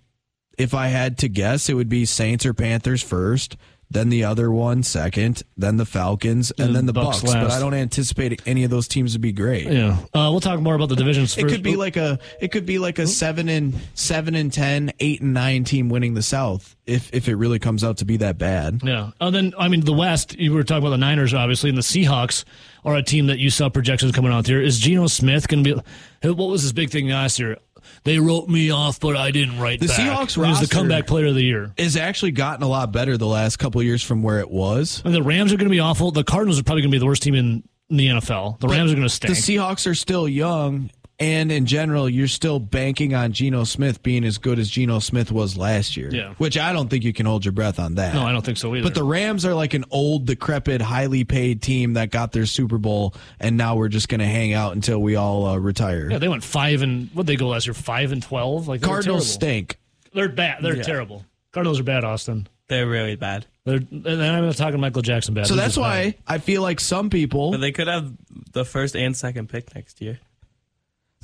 [0.56, 3.56] if I had to guess, it would be Saints or Panthers first.
[3.94, 7.32] Then the other one second, then the Falcons, and, And then the Bucks Bucks.
[7.32, 7.50] But.
[7.52, 9.68] I don't anticipate any of those teams to be great.
[9.68, 9.96] Yeah.
[10.12, 11.38] Uh, we'll talk more about the divisions.
[11.38, 11.54] It first.
[11.54, 15.20] could be like a it could be like a seven and seven and ten, eight
[15.20, 18.36] and nine team winning the South if if it really comes out to be that
[18.36, 18.80] bad.
[18.82, 19.12] Yeah.
[19.20, 21.82] And then, I mean, the West, you were talking about the Niners, obviously, and the
[21.82, 22.44] Seahawks
[22.84, 24.60] are a team that you saw projections coming out there.
[24.60, 25.82] Is Geno Smith going to
[26.22, 26.28] be.
[26.28, 27.58] What was his big thing last year?
[28.04, 29.98] They wrote me off, but I didn't write The back.
[29.98, 31.72] Seahawks was the comeback player of the year.
[31.78, 35.00] It's actually gotten a lot better the last couple of years from where it was.
[35.06, 36.10] And the Rams are going to be awful.
[36.10, 38.60] The Cardinals are probably going to be the worst team in, in the NFL.
[38.60, 39.28] The Rams are going to stay.
[39.28, 39.34] The.
[39.34, 44.38] Seahawks are still young, and in general, you're still banking on Geno Smith being as
[44.38, 46.10] good as Geno Smith was last year.
[46.12, 46.34] Yeah.
[46.38, 48.14] Which I don't think you can hold your breath on that.
[48.14, 48.82] no, I don't think so either.
[48.84, 52.78] But the Rams are like an old, decrepit, highly paid team that got their Super
[52.78, 56.10] Bowl, and now we're just going to hang out until we all uh, retire.
[56.10, 57.74] yeah, they went five and what they go last year?
[57.74, 58.66] Five and twelve.
[58.68, 59.46] Like they were Cardinals terrible.
[59.46, 59.78] stink.
[60.12, 60.62] They're bad.
[60.62, 60.82] They're Yeah.
[60.82, 61.24] terrible.
[61.52, 62.48] Cardinals are bad, Austin.
[62.68, 63.46] They're really bad.
[63.66, 65.46] They're, and I'm not talking Michael Jackson bad.
[65.46, 66.14] So They're that's why bad.
[66.26, 67.50] I feel like some people.
[67.52, 68.12] But they could have
[68.52, 70.18] the first and second pick next year.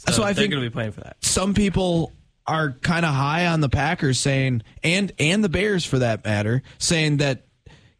[0.09, 1.17] So why I they're think- going to be playing for that.
[1.21, 2.13] some people
[2.47, 6.63] are kind of high on the Packers saying and and the Bears for that matter
[6.79, 7.47] saying that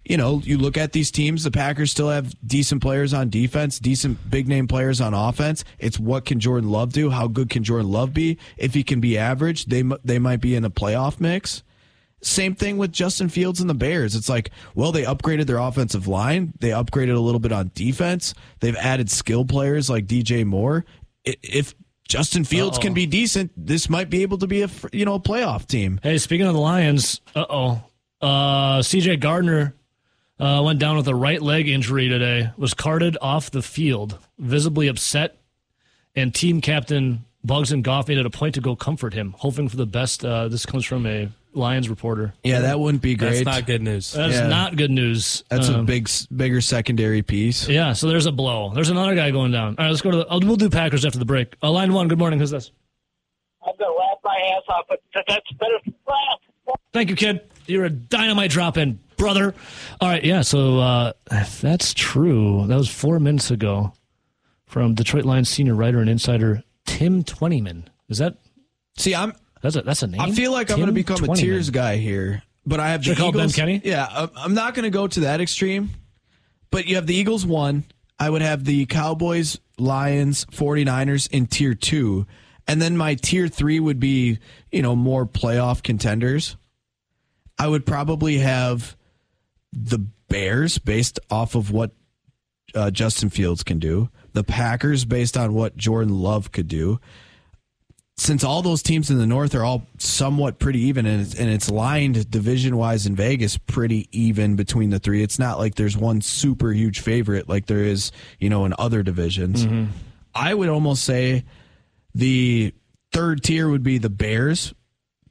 [0.05, 3.79] you know you look at these teams the Packers still have decent players on defense
[3.79, 7.63] decent big name players on offense it's what can Jordan Love do how good can
[7.63, 11.21] Jordan Love be if he can be average they they might be in a playoff
[11.21, 11.63] mix
[12.23, 14.15] same thing with Justin Fields and the Bears.
[14.15, 16.53] It's like, well, they upgraded their offensive line.
[16.61, 18.35] They upgraded a little bit on defense.
[18.61, 20.85] They've added skill players like DJ Moore.
[21.25, 21.75] If
[22.11, 25.21] Justin Fields can be decent, this might be able to be a you know a
[25.21, 26.01] playoff team.
[26.03, 27.83] Hey, speaking of the Lions, uh oh,
[28.21, 29.19] uh, C.J.
[29.19, 29.75] Gardner
[30.41, 32.51] uh, went down with a right leg injury today.
[32.57, 35.37] Was carted off the field, visibly upset,
[36.17, 39.69] and team captain Bugs and Goff made it a point to go comfort him, hoping
[39.69, 40.25] for the best.
[40.25, 42.33] Uh, this comes from a Lions reporter.
[42.45, 43.45] Yeah, that wouldn't be great.
[43.45, 44.13] That's not good news.
[44.13, 44.47] That's Yeah.
[44.49, 45.43] not good news.
[45.51, 47.69] That's a Um, big, bigger secondary piece.
[47.69, 48.73] Yeah, so there's a blow.
[48.75, 49.75] There's another guy going down.
[49.79, 50.27] All right, let's go to the.
[50.29, 51.55] Oh, we'll do Packers after the break.
[51.63, 52.09] Uh, line one.
[52.09, 52.39] Good morning.
[52.39, 52.71] Who's this?
[53.67, 56.77] I'm gonna laugh my ass off, but that's better than laugh.
[56.93, 57.41] Thank you, kid.
[57.67, 59.55] You're a dynamite drop in, brother.
[60.01, 60.43] All right, yeah.
[60.43, 63.93] So uh, if that's true, that was four minutes ago
[64.67, 67.89] from Detroit Lions senior writer and insider Tim Twentyman.
[68.09, 68.37] Is that?
[68.97, 69.35] See, I'm.
[69.63, 70.21] That's a that's a name.
[70.21, 73.17] I feel like I'm going to become a tears guy here, but I have Should
[73.17, 73.81] the call Ben Kenny?
[73.85, 75.91] Yeah, I'm- I'm not going to go to that extreme,
[76.71, 77.85] but you have the Eagles one.
[78.19, 82.27] I would have the Cowboys, Lions, 49ers in tier two,
[82.67, 84.39] and then my tier three would be
[84.73, 86.57] you know more playoff contenders.
[87.59, 88.97] I would probably have
[89.73, 89.99] the
[90.29, 91.91] Bears based off of what
[92.75, 97.01] uh, Justin Fields can do, the Packers based on what Jordan Love could do.
[98.21, 101.49] Since all those teams in the North are all somewhat pretty even, and it's, and
[101.49, 105.23] it's lined division wise in Vegas pretty even between the three.
[105.23, 109.03] It's not like there's one super huge favorite like there is, you know, in other
[109.03, 109.65] divisions.
[110.35, 111.45] I would almost say
[112.15, 112.75] the
[113.11, 114.75] third tier would be the Bears,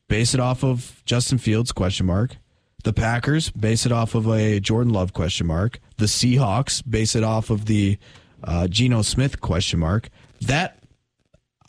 [0.07, 2.37] base it off of Justin Fields question mark.
[2.85, 5.79] The Packers base it off of a Jordan Love question mark.
[5.97, 7.99] The Seahawks base it off of the
[8.43, 10.09] uh, Geno Smith question mark.
[10.41, 10.78] That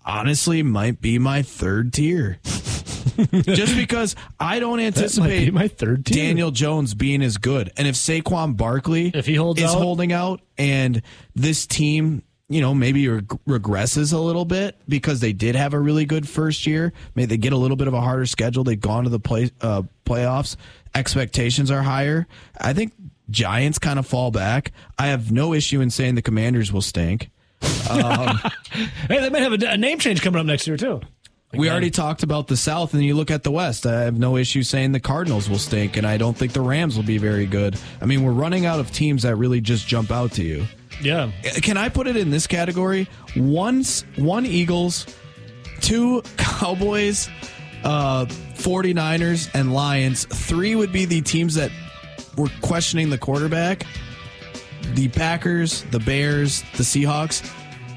[0.05, 2.39] honestly might be my third tier.
[3.43, 6.25] Just because I don't anticipate my third tier.
[6.27, 7.71] Daniel Jones being as good.
[7.77, 9.79] And if Saquon Barkley If he holds is out?
[9.79, 11.03] holding out and
[11.35, 15.79] this team, you know, maybe reg- regresses a little bit because they did have a
[15.79, 16.93] really good first year.
[17.15, 18.65] Maybe they get a little bit of a harder schedule.
[18.65, 20.57] They've gone to the play, uh, playoffs.
[20.95, 22.27] Expectations are higher.
[22.61, 22.93] I think
[23.31, 24.73] Giants kind of fall back.
[24.99, 27.31] I have no issue in saying the Commanders will stink.
[29.09, 31.01] Hey, they might have a, a name change coming up next year too.
[31.53, 33.85] We already talked about the South, and you look at the West.
[33.85, 36.97] I have no issue saying the Cardinals will stink, and I don't think the Rams
[36.97, 37.77] will be very good.
[38.01, 40.65] I mean, we're running out of teams that really just jump out to you.
[41.03, 41.33] Yeah.
[41.43, 43.09] Can I put it in this category?
[43.35, 43.83] One,
[44.17, 45.07] one Eagles,
[45.81, 47.29] two Cowboys,
[47.83, 50.27] uh, 49ers, and Lions.
[50.27, 51.73] Three would be the teams that
[52.37, 53.87] were questioning the quarterback
[54.95, 57.49] the Packers, the Bears, the Seahawks.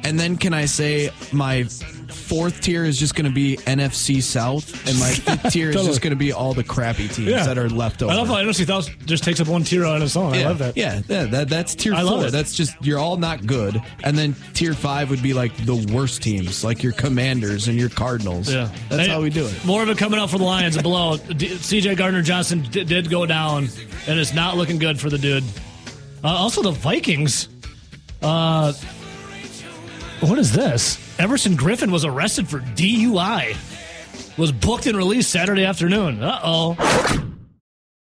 [0.05, 4.85] And then can I say my fourth tier is just going to be NFC South,
[4.87, 7.45] and my fifth tier is just going to be all the crappy teams Yeah.
[7.45, 8.11] that are left over.
[8.11, 10.33] I love how NFC South just takes up one tier on its own.
[10.33, 10.75] I love that.
[10.75, 12.27] Yeah, yeah, that, that's tier I love four.
[12.27, 12.31] it.
[12.31, 16.21] That's just you're all not good, and then tier five would be like the worst
[16.21, 18.51] teams, like your Commanders and your Cardinals.
[18.51, 19.63] Yeah, that's how we do it.
[19.65, 21.15] More of it coming out for the Lions below.
[21.15, 23.69] D- CJ Gardner Johnson d- did go down,
[24.07, 25.45] and it's not looking good for the dude.
[26.23, 27.49] Uh, also, the Vikings.
[28.21, 28.71] Uh,
[30.21, 30.97] what is this?
[31.19, 33.55] Everson Griffen was arrested for DUI.
[34.37, 36.23] Was booked and released Saturday afternoon.
[36.23, 37.29] Uh oh.